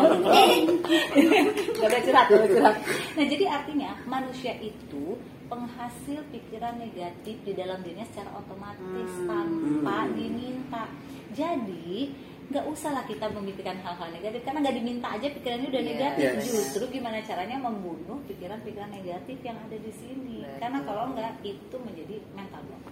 gak 1.12 1.89
boleh 1.91 2.02
curhat 2.02 2.26
gak 2.26 2.38
boleh 2.39 2.50
curhat. 2.50 2.76
Nah 3.12 3.26
jadi 3.28 3.45
artinya 3.47 3.89
manusia 4.06 4.54
itu 4.58 5.06
penghasil 5.52 6.24
pikiran 6.32 6.80
negatif 6.80 7.36
di 7.38 7.52
dalam 7.52 7.84
dirinya 7.84 8.08
secara 8.08 8.32
otomatis 8.34 8.80
Hmm. 9.12 9.28
tanpa 9.28 9.98
Hmm. 10.02 10.16
diminta 10.16 10.84
jadi 11.32 12.16
nggak 12.48 12.68
usah 12.68 12.92
lah 12.92 13.04
kita 13.04 13.28
memikirkan 13.30 13.80
hal-hal 13.80 14.10
negatif 14.10 14.40
karena 14.42 14.60
nggak 14.60 14.76
diminta 14.76 15.08
aja 15.10 15.28
pikirannya 15.30 15.68
udah 15.68 15.84
negatif 15.86 16.32
Yes. 16.32 16.44
justru 16.46 16.84
gimana 16.90 17.20
caranya 17.22 17.56
membunuh 17.58 18.20
pikiran-pikiran 18.26 18.92
negatif 18.92 19.40
yang 19.40 19.56
ada 19.58 19.78
di 19.78 19.92
sini 19.94 20.40
Betul. 20.42 20.60
karena 20.60 20.80
kalau 20.82 21.04
nggak 21.12 21.34
itu 21.42 21.76
menjadi 21.78 22.16
mental 22.32 22.64
block 22.66 22.84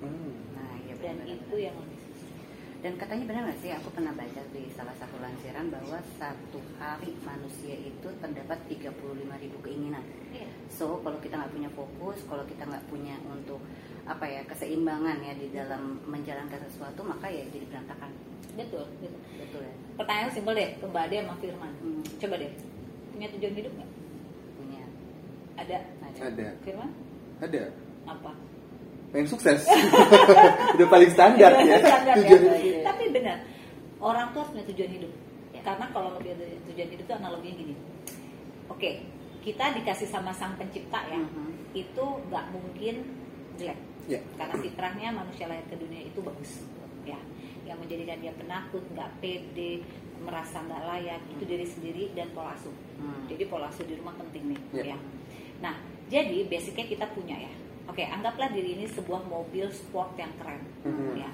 Hmm. 0.00 0.32
Nah, 0.52 0.72
iya 0.80 0.94
dan 0.96 1.14
benar-benar. 1.16 1.36
itu 1.38 1.56
yang 1.58 1.76
lebih 1.78 1.98
susah 2.10 2.30
Dan 2.82 2.92
katanya 2.98 3.24
benar 3.24 3.42
nggak 3.46 3.60
sih? 3.62 3.70
Aku 3.72 3.88
pernah 3.90 4.10
baca 4.10 4.40
di 4.50 4.62
salah 4.68 4.96
satu 4.98 5.14
lansiran 5.16 5.70
bahwa 5.70 5.94
satu 6.18 6.58
hari 6.76 7.14
manusia 7.22 7.78
itu 7.78 8.08
terdapat 8.18 8.58
35.000 8.66 8.90
ribu 9.38 9.54
keinginan. 9.62 10.02
Iya. 10.28 10.50
So 10.72 10.98
kalau 11.00 11.20
kita 11.20 11.36
nggak 11.36 11.52
punya 11.52 11.70
fokus, 11.70 12.16
kalau 12.24 12.44
kita 12.44 12.64
nggak 12.64 12.84
punya 12.88 13.14
untuk 13.24 13.60
apa 14.02 14.24
ya 14.24 14.42
keseimbangan 14.44 15.20
ya 15.20 15.32
di 15.32 15.46
dalam 15.48 16.00
menjalankan 16.04 16.58
sesuatu, 16.66 17.00
maka 17.02 17.28
ya 17.28 17.44
jadi 17.48 17.64
berantakan. 17.66 18.10
betul 18.52 18.84
betul 19.00 19.16
Betul 19.38 19.60
ya. 19.62 19.72
pertanyaan 19.96 20.28
simpel 20.28 20.52
deh 20.52 20.76
ke 20.76 20.84
Mbak 20.84 21.04
Ade 21.08 21.16
sama 21.20 21.34
Firman 21.38 21.72
Hmm. 21.80 22.04
coba 22.20 22.34
deh 22.36 22.52
punya 23.08 23.26
tujuan 23.32 23.54
hidup 23.54 23.72
nggak 23.72 23.90
Punya. 24.54 24.82
ada 25.56 25.76
Ada. 26.04 26.20
Ada. 26.28 26.46
Firman 26.60 26.90
Ada. 27.38 27.62
apa 28.04 28.32
Pengen 29.08 29.28
sukses. 29.28 29.60
Udah 30.74 30.88
paling 30.88 31.10
standar 31.12 31.52
ya. 31.60 31.76
Standar 31.80 32.12
ya. 32.12 32.24
Tujuan-. 32.24 32.80
Tapi 32.82 33.02
benar, 33.08 33.36
orang 34.00 34.32
tuh 34.32 34.40
harus 34.40 34.50
punya 34.52 34.64
tujuan 34.68 34.90
hidup. 34.90 35.12
Ya. 35.52 35.60
Karena 35.62 35.84
kalau 35.88 36.16
lebih 36.16 36.32
dari 36.34 36.56
tujuan 36.64 36.88
hidup 36.88 37.04
itu 37.04 37.14
analoginya 37.14 37.54
gini. 37.54 37.74
Oke, 38.68 39.04
kita 39.42 39.74
dikasih 39.74 40.06
sama 40.06 40.30
sang 40.30 40.54
pencipta 40.54 41.02
ya, 41.10 41.18
Mhm. 41.18 41.74
itu 41.74 42.04
nggak 42.30 42.44
mungkin 42.54 42.94
jelek. 43.58 43.78
Ya. 44.06 44.18
Karena 44.38 44.54
fitrahnya 44.58 45.08
manusia 45.10 45.46
lahir 45.50 45.66
ke 45.66 45.76
dunia 45.78 46.02
itu 46.02 46.18
bagus. 46.22 46.62
Ya, 47.02 47.18
yang 47.66 47.78
menjadikan 47.82 48.22
dia 48.22 48.30
penakut, 48.34 48.82
nggak 48.94 49.10
pede, 49.18 49.82
merasa 50.22 50.62
nggak 50.62 50.82
layak 50.86 51.20
itu 51.34 51.42
diri 51.42 51.66
sendiri 51.66 52.14
dan 52.14 52.30
pola 52.30 52.54
asuh. 52.54 52.70
Hmm. 53.02 53.26
Jadi 53.26 53.50
pola 53.50 53.66
asuh 53.66 53.82
di 53.82 53.98
rumah 53.98 54.14
penting 54.14 54.54
nih, 54.54 54.60
Ya. 54.70 54.94
ya. 54.94 54.98
Nah, 55.58 55.74
jadi 56.06 56.46
basicnya 56.46 56.86
kita 56.86 57.06
punya 57.10 57.34
ya. 57.34 57.52
Oke, 57.90 58.06
anggaplah 58.06 58.54
diri 58.54 58.78
ini 58.78 58.86
sebuah 58.86 59.26
mobil 59.26 59.66
sport 59.74 60.14
yang 60.14 60.30
keren, 60.38 60.62
Mhm. 60.86 61.18
ya. 61.18 61.30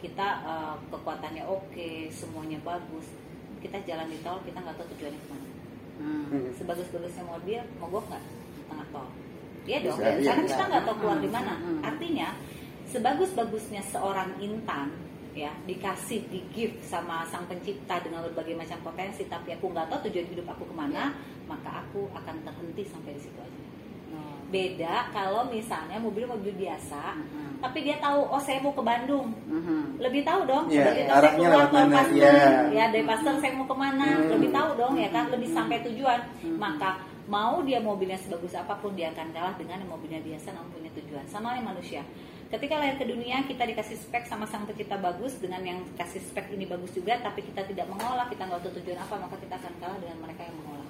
Kita 0.00 0.28
eh, 0.46 0.76
kekuatannya 0.88 1.44
oke, 1.44 2.08
semuanya 2.08 2.56
bagus. 2.64 3.12
Kita 3.60 3.76
jalan 3.84 4.08
di 4.08 4.18
tol, 4.24 4.40
kita 4.46 4.56
nggak 4.64 4.76
tahu 4.80 4.88
tujuannya 4.96 5.20
ke 5.20 5.28
mana. 5.28 5.47
Hmm. 6.08 6.24
Hmm. 6.32 6.48
Sebagus-bagusnya 6.56 7.24
mobil, 7.24 7.60
mogok 7.76 8.04
nggak 8.08 8.22
di 8.56 8.62
tengah 8.64 8.86
tol? 8.88 9.08
Iya 9.68 9.78
dong, 9.84 10.00
Bisa, 10.00 10.08
iya, 10.08 10.24
karena 10.24 10.42
bisa. 10.42 10.52
kita 10.56 10.64
nggak 10.64 10.82
tahu 10.88 10.96
keluar 10.96 11.18
di 11.20 11.28
mana. 11.28 11.52
Mhm. 11.60 11.80
Artinya, 11.84 12.28
sebagus-bagusnya 12.88 13.82
seorang 13.84 14.30
intan 14.40 14.88
ya 15.36 15.52
dikasih 15.68 16.26
di 16.26 16.40
gift 16.50 16.82
sama 16.82 17.22
sang 17.28 17.44
pencipta 17.46 18.00
dengan 18.02 18.26
berbagai 18.26 18.58
macam 18.58 18.80
potensi 18.82 19.22
tapi 19.28 19.54
aku 19.54 19.70
nggak 19.70 19.86
tahu 19.86 20.08
tujuan 20.10 20.26
hidup 20.34 20.50
aku 20.50 20.66
ke 20.66 20.74
mana 20.74 21.14
maka 21.46 21.84
aku 21.84 22.10
akan 22.10 22.42
terhenti 22.42 22.82
sampai 22.90 23.14
di 23.14 23.22
situ 23.22 23.38
aja 23.38 23.60
beda 24.50 25.12
kalau 25.12 25.46
misalnya 25.46 26.00
mobil-mobil 26.00 26.56
biasa 26.56 27.14
Mhm. 27.14 27.47
Tapi 27.58 27.78
dia 27.82 27.96
tahu 27.98 28.20
oh 28.30 28.38
saya 28.38 28.62
mau 28.62 28.70
ke 28.70 28.82
Bandung. 28.82 29.34
Mhm. 29.50 29.98
lebih 29.98 30.22
tahu 30.22 30.46
dong 30.46 30.64
Iya, 30.70 30.94
Begitu 30.94 31.10
saya 31.10 31.18
arahnya 31.18 31.48
keluar 31.50 31.66
Pasteur, 31.90 32.14
iya. 32.14 32.34
ya 32.70 32.84
dari 32.94 33.04
Pasteur 33.04 33.34
saya 33.42 33.52
mau 33.58 33.66
ke 33.66 33.76
mana. 33.76 34.06
Hmm. 34.14 34.30
lebih 34.30 34.50
tahu 34.54 34.70
dong 34.78 34.94
ya 34.94 35.08
kan? 35.10 35.24
Lebih 35.34 35.48
sampai 35.50 35.76
tujuan. 35.90 36.20
Hmm. 36.42 36.56
maka 36.58 36.90
mau 37.28 37.60
dia 37.60 37.76
mobilnya 37.82 38.16
sebagus 38.16 38.56
apa 38.56 38.72
pun 38.80 38.96
dia 38.96 39.12
akan 39.12 39.28
kalah 39.36 39.52
dengan 39.60 39.84
mobilnya 39.84 40.22
biasa 40.24 40.54
namun 40.54 40.70
punya 40.72 40.90
tujuan. 40.96 41.24
Sama 41.28 41.58
yang 41.58 41.66
manusia. 41.68 42.00
Ketika 42.48 42.80
lahir 42.80 42.96
ke 42.96 43.04
dunia 43.04 43.44
kita 43.44 43.68
dikasih 43.68 44.00
spek 44.00 44.24
sama 44.24 44.48
sang 44.48 44.64
pencipta 44.64 44.96
bagus 44.96 45.36
dengan 45.36 45.60
yang 45.60 45.78
kasih 46.00 46.24
spek 46.24 46.48
ini 46.56 46.64
bagus 46.64 46.96
juga 46.96 47.20
tapi 47.20 47.44
kita 47.44 47.60
tidak 47.68 47.84
mengolah 47.92 48.24
kita 48.32 48.48
nggak 48.48 48.64
tahu 48.64 48.72
tujuan 48.80 48.96
apa 48.96 49.14
maka 49.20 49.36
kita 49.36 49.54
akan 49.60 49.72
kalah 49.76 49.98
dengan 50.00 50.18
mereka 50.24 50.48
yang 50.48 50.56
mengolah. 50.64 50.88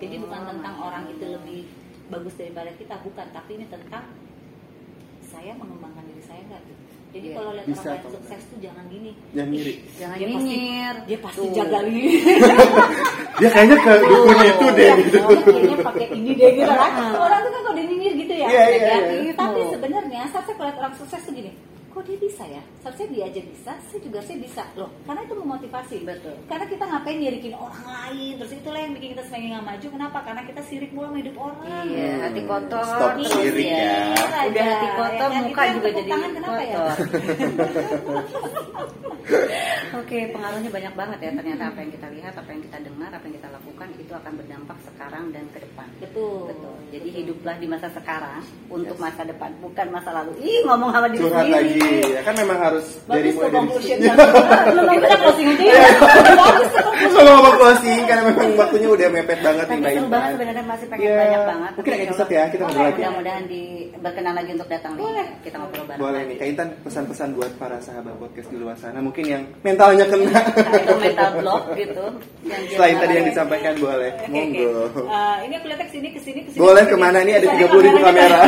Jadi 0.00 0.16
bukan 0.22 0.40
tentang 0.48 0.74
orang 0.80 1.04
itu 1.12 1.24
lebih 1.28 1.60
bagus 2.08 2.34
daripada 2.40 2.70
kita 2.80 2.96
bukan. 3.04 3.26
Tapi 3.28 3.50
ini 3.60 3.66
tentang 3.68 4.04
saya 5.34 5.52
mengembangkan 5.54 6.04
diri 6.04 6.22
saya 6.22 6.40
nggak 6.44 6.62
gitu. 6.62 6.82
jadi 7.10 7.26
Iya, 7.26 7.34
kalau 7.34 7.50
lihat 7.52 7.66
bisa 7.66 7.80
orang 7.84 7.94
lain 7.96 8.12
sukses 8.12 8.42
tuh 8.44 8.58
jangan 8.58 8.84
gini 8.88 9.12
Jangan 9.30 9.50
ngiri. 9.50 9.74
Jangan 9.94 10.16
Dia 10.16 10.26
pasti- 10.26 10.38
nyinyir. 10.40 10.94
dia 11.04 11.18
pasti 11.20 11.38
Tuh. 11.40 11.52
jaga 11.52 11.78
diri 11.84 12.10
Dia 13.34 13.48
kayaknya 13.50 13.76
ke 13.76 13.92
dukun 14.00 14.38
itu 14.40 14.66
deh 14.70 14.90
gitu. 15.00 15.18
Oh, 15.18 15.30
kayaknya 15.44 15.78
pakai 15.82 16.06
ini 16.12 16.30
deh 16.32 16.50
gitu 16.54 16.72
kan 16.72 16.90
orang 17.24 17.40
tuh 17.40 17.50
kan 17.50 17.60
kalau 17.62 17.74
dia 17.74 17.84
nyinyir 17.84 18.12
gitu 18.16 18.34
ya, 18.34 18.46
Iya, 18.46 18.62
iya, 18.68 18.78
ya. 18.80 18.96
iya. 19.20 19.32
tapi 19.34 19.58
Gitu. 19.58 19.70
sebenarnya 19.72 20.20
saat 20.28 20.44
saya 20.44 20.56
lihat 20.60 20.76
orang 20.76 20.94
sukses 20.94 21.20
tuh 21.20 21.32
gini 21.32 21.50
kok 21.94 22.04
dia 22.04 22.18
bisa 22.18 22.42
ya 22.44 22.58
seharusnya 22.76 23.06
dia 23.08 23.24
aja 23.24 23.40
bisa 23.40 23.72
saya 23.80 24.00
juga 24.00 24.18
saya 24.18 24.36
bisa 24.36 24.62
loh 24.74 24.90
karena 25.04 25.22
itu 25.22 25.34
memotivasi 25.36 25.96
Betul. 26.02 26.34
karena 26.44 26.66
kita 26.66 26.84
ngapain 26.84 27.16
nyirikin 27.16 27.54
orang 27.54 27.84
lain 27.84 28.32
terus 28.36 28.52
itulah 28.52 28.80
yang 28.80 28.92
bikin 28.92 29.14
kita 29.14 29.22
semakin 29.24 29.48
nggak 29.52 29.64
maju 29.64 29.86
kenapa 29.88 30.18
karena 30.20 30.42
kita 30.42 30.60
sirik 30.60 30.90
mulu 30.90 31.06
sama 31.06 31.18
hidup 31.18 31.36
orang 31.38 31.62
Iya, 31.84 32.10
hati 32.20 32.42
kotor. 32.44 32.82
Stop 32.82 33.14
sirik 33.20 33.68
ya. 33.68 34.10
Udah 34.44 34.64
hati 34.64 34.88
kotor, 34.90 35.28
Ya 35.30 35.40
muka 35.40 35.62
juga 35.70 35.88
jadi 35.92 36.10
tangan 36.10 36.30
kenapa 36.32 36.60
ya? 36.60 36.74
kotor. 36.74 36.96
Oke, 39.94 40.28
pengaruhnya 40.28 40.68
banyak 40.68 40.94
banget 40.94 41.18
ya 41.18 41.30
ternyata 41.32 41.64
apa 41.70 41.78
yang 41.80 41.92
kita 41.92 42.08
lihat, 42.10 42.34
apa 42.34 42.50
yang 42.50 42.60
kita 42.60 42.78
dengar, 42.82 43.08
apa 43.08 43.24
yang 43.24 43.34
kita 43.34 43.48
lakukan 43.48 43.88
itu 43.96 44.12
akan 44.12 44.32
berdampak 44.36 44.78
sekarang 44.84 45.24
dan 45.30 45.44
ke 45.48 45.58
depan. 45.62 45.86
betul 45.96 46.50
Betul. 46.50 46.76
Jadi 46.92 47.08
hiduplah 47.14 47.56
di 47.56 47.66
masa 47.66 47.88
sekarang 47.88 48.42
untuk 48.68 48.94
Yes. 48.94 49.02
masa 49.02 49.22
depan, 49.24 49.50
bukan 49.58 49.86
masa 49.90 50.10
lalu. 50.12 50.32
Ih, 50.38 50.60
ngomong 50.62 50.90
sama 50.92 51.08
diri 51.08 51.24
sendiri. 51.24 51.83
Lagi. 51.86 52.00
Ya 52.10 52.22
kan 52.22 52.34
memang 52.34 52.58
harus 52.58 52.86
dari 53.04 53.30
bagus 53.30 53.36
mulai 53.36 53.50
dari 53.50 53.78
situ. 53.78 54.08
belum 54.64 54.86
kita 54.94 55.16
closing 55.22 55.46
aja 55.46 55.64
ya 55.64 55.88
bagus 56.34 56.68
tuh 56.70 56.82
Kalau 57.14 57.30
ngomong 57.36 57.54
closing 57.56 58.00
karena 58.04 58.22
memang 58.26 58.48
waktunya 58.54 58.88
udah 58.88 59.08
mepet 59.10 59.40
banget 59.40 59.64
nih 59.64 59.70
Tapi 59.70 59.80
Mbak 59.80 59.90
seru 59.90 60.00
Intan. 60.00 60.10
banget 60.10 60.30
sebenarnya 60.32 60.64
masih 60.64 60.86
pengen 60.86 61.02
Iya. 61.04 61.16
banyak 61.16 61.42
banget. 61.44 61.72
Mungkin 61.74 61.92
Tapi 61.92 62.04
episode 62.04 62.24
insya 62.24 62.36
ya 62.36 62.44
kita 62.46 62.62
ngobrol 62.64 62.84
lagi. 62.84 62.94
Mudah-mudahan 62.96 63.44
di 63.44 63.62
berkenan 63.96 64.34
lagi 64.34 64.50
untuk 64.52 64.68
datang 64.68 64.92
nih. 64.92 65.02
Boleh. 65.02 65.26
Kita 65.40 65.56
ngobrol 65.56 65.84
bareng. 65.84 66.00
Boleh 66.00 66.20
nih, 66.24 66.36
Kak 66.36 66.46
Intan 66.46 66.68
pesan-pesan 66.80 67.28
buat 67.32 67.52
para 67.54 67.76
sahabat 67.78 68.14
podcast 68.16 68.48
di 68.48 68.56
luar 68.56 68.76
sana 68.76 68.98
mungkin 68.98 69.24
yang 69.24 69.42
mentalnya 69.60 70.04
kena. 70.04 70.40
Atau 70.54 70.96
mental 70.96 71.30
block 71.38 71.62
gitu. 71.74 72.04
Selain 72.70 72.96
tadi 72.96 73.12
yang 73.14 73.26
disampaikan 73.26 73.74
boleh. 73.76 74.10
Monggo. 74.26 74.70
Eh, 75.04 75.36
ini 75.44 75.54
aku 75.54 75.66
lihat 75.66 75.80
ke 75.80 75.88
sini 75.90 76.08
ke 76.08 76.20
sini 76.20 76.40
ke 76.40 76.50
sini. 76.50 76.58
Boleh 76.58 76.84
ke 76.84 76.96
mana 76.96 77.20
nih 77.20 77.34
ada 77.36 77.46
Bisa 77.46 77.66
30 77.66 77.84
ribu 77.84 77.98
kamera. 78.00 78.38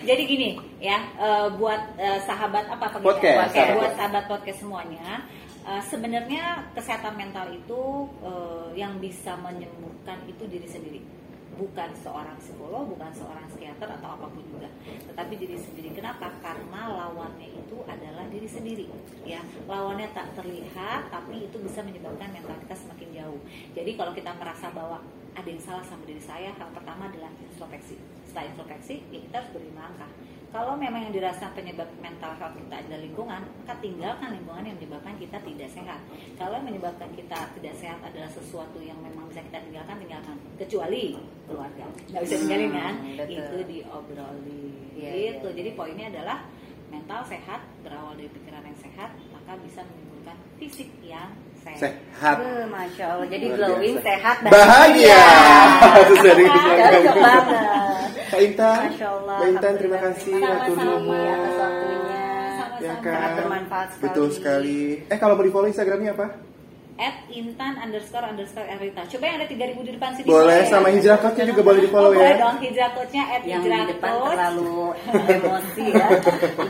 Jadi 0.00 0.22
gini 0.24 0.48
ya, 0.80 0.98
eh, 1.20 1.48
buat 1.60 1.94
eh, 2.00 2.20
sahabat 2.24 2.64
apa 2.72 2.98
Podcast, 2.98 3.52
Oke, 3.52 3.60
sahabat. 3.60 3.76
buat 3.76 3.92
sahabat 3.94 4.24
podcast 4.26 4.58
semuanya, 4.64 5.28
eh, 5.68 5.82
sebenarnya 5.86 6.72
kesehatan 6.72 7.14
mental 7.20 7.52
itu 7.52 8.08
eh, 8.24 8.68
yang 8.80 8.96
bisa 8.98 9.36
menyembuhkan 9.38 10.24
itu 10.26 10.48
diri 10.48 10.66
sendiri. 10.66 11.00
Bukan 11.50 11.92
seorang 12.00 12.40
psikolog, 12.40 12.88
bukan 12.88 13.12
seorang 13.12 13.44
psikiater 13.52 13.84
atau 13.84 14.16
apa 14.16 14.32
pun 14.32 14.40
juga, 14.48 14.64
tetapi 15.12 15.36
diri 15.36 15.60
sendiri. 15.60 15.92
Kenapa? 15.92 16.32
Karena 16.40 16.88
lawannya 16.88 17.52
itu 17.52 17.84
adalah 17.84 18.24
diri 18.32 18.48
sendiri. 18.48 18.88
Ya, 19.28 19.44
lawannya 19.68 20.08
tak 20.16 20.32
terlihat, 20.40 21.12
tapi 21.12 21.44
itu 21.44 21.60
bisa 21.60 21.84
menyebabkan 21.84 22.32
mental 22.32 22.56
kita 22.64 22.80
semakin 22.80 23.08
jauh. 23.12 23.40
Jadi 23.76 23.92
kalau 23.92 24.16
kita 24.16 24.32
merasa 24.40 24.72
bahwa 24.72 25.04
ada 25.36 25.44
yang 25.44 25.60
salah 25.60 25.84
sama 25.84 26.00
diri 26.08 26.22
saya, 26.24 26.48
hal 26.56 26.70
pertama 26.72 27.12
adalah 27.12 27.28
introspeksi. 27.36 28.00
Setelah 28.24 28.46
introspeksi, 28.56 28.94
ya 29.12 29.18
kita 29.20 29.34
harus 29.44 29.50
beri 29.52 29.70
langkah. 29.76 30.08
Kalau 30.50 30.74
memang 30.74 31.06
yang 31.06 31.14
dirasa 31.14 31.46
penyebab 31.54 31.86
mental 32.02 32.34
health 32.34 32.58
kita 32.58 32.82
adalah 32.82 32.98
lingkungan, 32.98 33.38
maka 33.46 33.74
tinggalkan 33.78 34.34
lingkungan 34.34 34.66
yang 34.66 34.76
menyebabkan 34.82 35.14
kita 35.22 35.38
tidak 35.46 35.70
sehat. 35.70 36.02
Kalau 36.34 36.58
yang 36.58 36.66
menyebabkan 36.66 37.06
kita 37.14 37.38
tidak 37.54 37.74
sehat 37.78 38.02
adalah 38.02 38.26
sesuatu 38.34 38.82
yang 38.82 38.98
memang 38.98 39.30
bisa 39.30 39.46
kita 39.46 39.62
tinggalkan, 39.62 39.96
tinggalkan. 40.02 40.34
Kecuali 40.58 41.14
keluarga, 41.46 41.86
nggak 42.10 42.22
bisa 42.26 42.36
tinggalin 42.42 42.70
kan? 42.74 42.94
Hmm. 42.98 43.30
Itu 43.30 43.58
diobrolin. 43.62 44.74
Iya, 44.98 45.10
gitu. 45.38 45.46
iya, 45.54 45.56
Jadi 45.62 45.70
poinnya 45.78 46.06
adalah 46.10 46.38
mental 46.90 47.22
sehat 47.30 47.62
berawal 47.86 48.18
dari 48.18 48.26
pikiran 48.34 48.66
yang 48.66 48.78
sehat, 48.82 49.10
maka 49.30 49.54
bisa 49.62 49.86
menimbulkan 49.86 50.34
fisik 50.58 50.90
yang 51.06 51.30
sehat. 51.62 51.94
Sehat. 51.94 52.36
Eh, 52.42 52.66
Masya 52.66 53.04
Allah. 53.06 53.26
Jadi 53.30 53.46
glowing, 53.54 53.96
sehat, 54.02 54.36
Bahagia. 54.42 55.22
Sesuai 56.10 56.34
dengan 56.34 56.58
slogan. 56.58 56.90
Cocok 56.90 57.16
banget. 57.22 57.89
Kak 58.30 58.40
Intan. 58.40 58.86
Mbak 58.94 59.48
Intan 59.50 59.74
terima 59.76 59.98
kasih 60.00 60.34
atur 60.38 60.76
nuhun. 60.78 61.18
atas 61.18 61.54
waktunya. 61.58 62.22
Sama-sama. 62.54 62.80
Ya 62.80 62.94
Sangat 62.94 63.02
kan? 63.04 63.36
bermanfaat 63.36 63.88
sekali. 63.90 64.02
Betul 64.06 64.28
sekali. 64.30 64.78
Eh 65.04 65.18
kalau 65.18 65.34
mau 65.34 65.44
di 65.44 65.52
follow 65.52 65.68
Instagramnya 65.68 66.12
apa? 66.14 66.26
At 67.00 67.16
intan 67.28 67.80
underscore 67.80 68.22
underscore 68.22 68.68
erita. 68.68 69.08
Coba 69.08 69.24
yang 69.24 69.36
ada 69.40 69.48
3000 69.48 69.56
di 69.80 69.92
depan 69.96 70.10
sini. 70.12 70.26
Boleh 70.26 70.58
ya? 70.58 70.68
sama 70.68 70.88
hijrah 70.90 71.16
code-nya 71.16 71.44
juga 71.48 71.60
boleh 71.62 71.80
di 71.80 71.88
follow 71.88 72.10
oh, 72.10 72.14
Boleh 72.14 72.28
ya. 72.28 72.36
dong 72.38 72.56
hijrah 72.60 72.90
code-nya 72.92 73.24
at 73.26 73.40
Yang 73.40 73.60
hijrah 73.62 73.78
di 73.78 73.86
depan 73.90 74.10
coach. 74.12 74.28
terlalu 74.30 74.74
emosi 75.32 75.84
ya. 75.88 76.06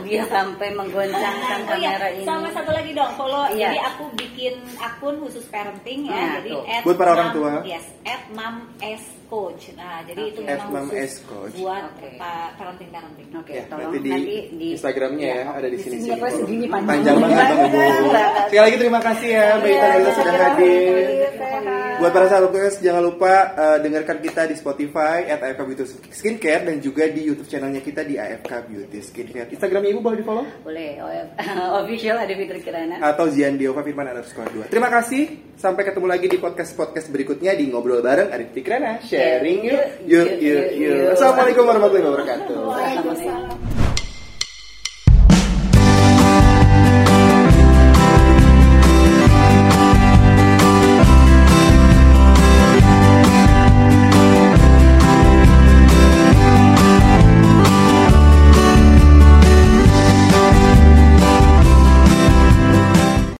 Dia 0.01 0.23
sampai 0.25 0.67
menggoncangkan 0.71 1.59
Oh 1.61 1.75
iya, 1.75 1.91
kamera 1.93 2.07
ini. 2.09 2.23
sama 2.23 2.47
satu 2.49 2.71
lagi 2.71 2.91
dong, 2.91 3.11
follow. 3.13 3.43
Iya. 3.45 3.67
Jadi 3.67 3.79
aku 3.85 4.03
bikin 4.15 4.53
akun 4.79 5.15
khusus 5.19 5.43
parenting 5.45 6.07
ya. 6.07 6.15
Nah, 6.15 6.29
jadi 6.39 6.49
tuh. 6.49 6.63
at 6.65 6.81
Buat 6.87 6.95
para 6.95 7.11
orang 7.11 7.29
tua. 7.31 7.51
Yes, 7.61 7.83
at 8.01 8.23
mam 8.31 8.55
s 8.79 9.03
Coach. 9.27 9.71
Nah, 9.73 10.03
jadi 10.03 10.27
itu 10.27 10.43
Oke. 10.43 10.51
memang 10.51 10.59
F 10.59 10.67
Mom 10.69 10.85
khusus 10.85 10.99
S 10.99 11.13
Coach. 11.23 11.55
buat 11.55 11.87
pa- 12.19 12.51
parenting 12.51 12.91
parenting. 12.91 13.27
Oke, 13.31 13.51
Ya, 13.53 13.63
tolong 13.63 13.87
nanti 13.87 14.11
di 14.51 14.67
Instagramnya 14.75 15.23
ya, 15.23 15.43
ada 15.55 15.67
di 15.67 15.77
sini 15.79 16.03
sini 16.03 16.11
sini. 16.11 16.31
segini 16.35 16.65
panjang 16.67 17.15
panjang, 17.15 17.15
banget 17.15 17.45
Bang 17.47 17.61
Ibu. 17.63 18.09
Sekali 18.51 18.59
lagi 18.61 18.75
terima 18.75 18.99
kasih 18.99 19.29
ya 19.31 19.45
Mbak 19.55 19.71
Ita 19.71 19.87
sudah 20.21 20.35
hadir. 20.53 20.95
Buat 22.01 22.17
para 22.17 22.25
sahabat 22.33 22.49
podcast 22.49 22.81
jangan 22.81 23.03
lupa 23.05 23.53
eh, 23.53 23.77
dengarkan 23.85 24.17
kita 24.25 24.49
di 24.49 24.57
Spotify 24.57 25.21
at 25.29 25.37
AFK 25.37 25.61
Beauty 25.69 25.85
Skincare 26.09 26.65
dan 26.65 26.81
juga 26.81 27.05
di 27.05 27.29
YouTube 27.29 27.45
channelnya 27.45 27.77
kita 27.77 28.01
di 28.01 28.17
AFK 28.17 28.65
Beauty 28.65 28.99
Skincare. 29.05 29.53
Instagramnya 29.53 29.93
Ibu 29.93 30.01
boleh 30.01 30.17
di 30.17 30.25
follow? 30.25 30.45
Boleh, 30.65 30.97
OF 30.97 31.27
official 31.85 32.17
ada 32.17 32.33
Fitri 32.33 32.59
Kirana. 32.65 32.97
Atau 33.05 33.29
Zian 33.29 33.53
Diova 33.53 33.85
Firman 33.85 34.09
underscore 34.09 34.49
2. 34.49 34.73
Terima 34.73 34.89
kasih. 34.89 35.53
Sampai 35.61 35.85
ketemu 35.85 36.09
lagi 36.09 36.25
di 36.25 36.41
podcast-podcast 36.41 37.13
berikutnya 37.13 37.53
di 37.53 37.69
Ngobrol 37.69 38.01
Bareng 38.01 38.33
Arif 38.33 38.49
Tikrana. 38.49 38.97
Sharing 39.05 39.61
yuk, 39.61 39.85
yuk, 40.09 40.29
yuk, 40.41 40.65
yuk. 40.73 41.13
Assalamualaikum 41.13 41.69
warahmatullahi 41.69 42.05
wabarakatuh. 42.09 42.57
Waalaikumsalam. 42.65 43.70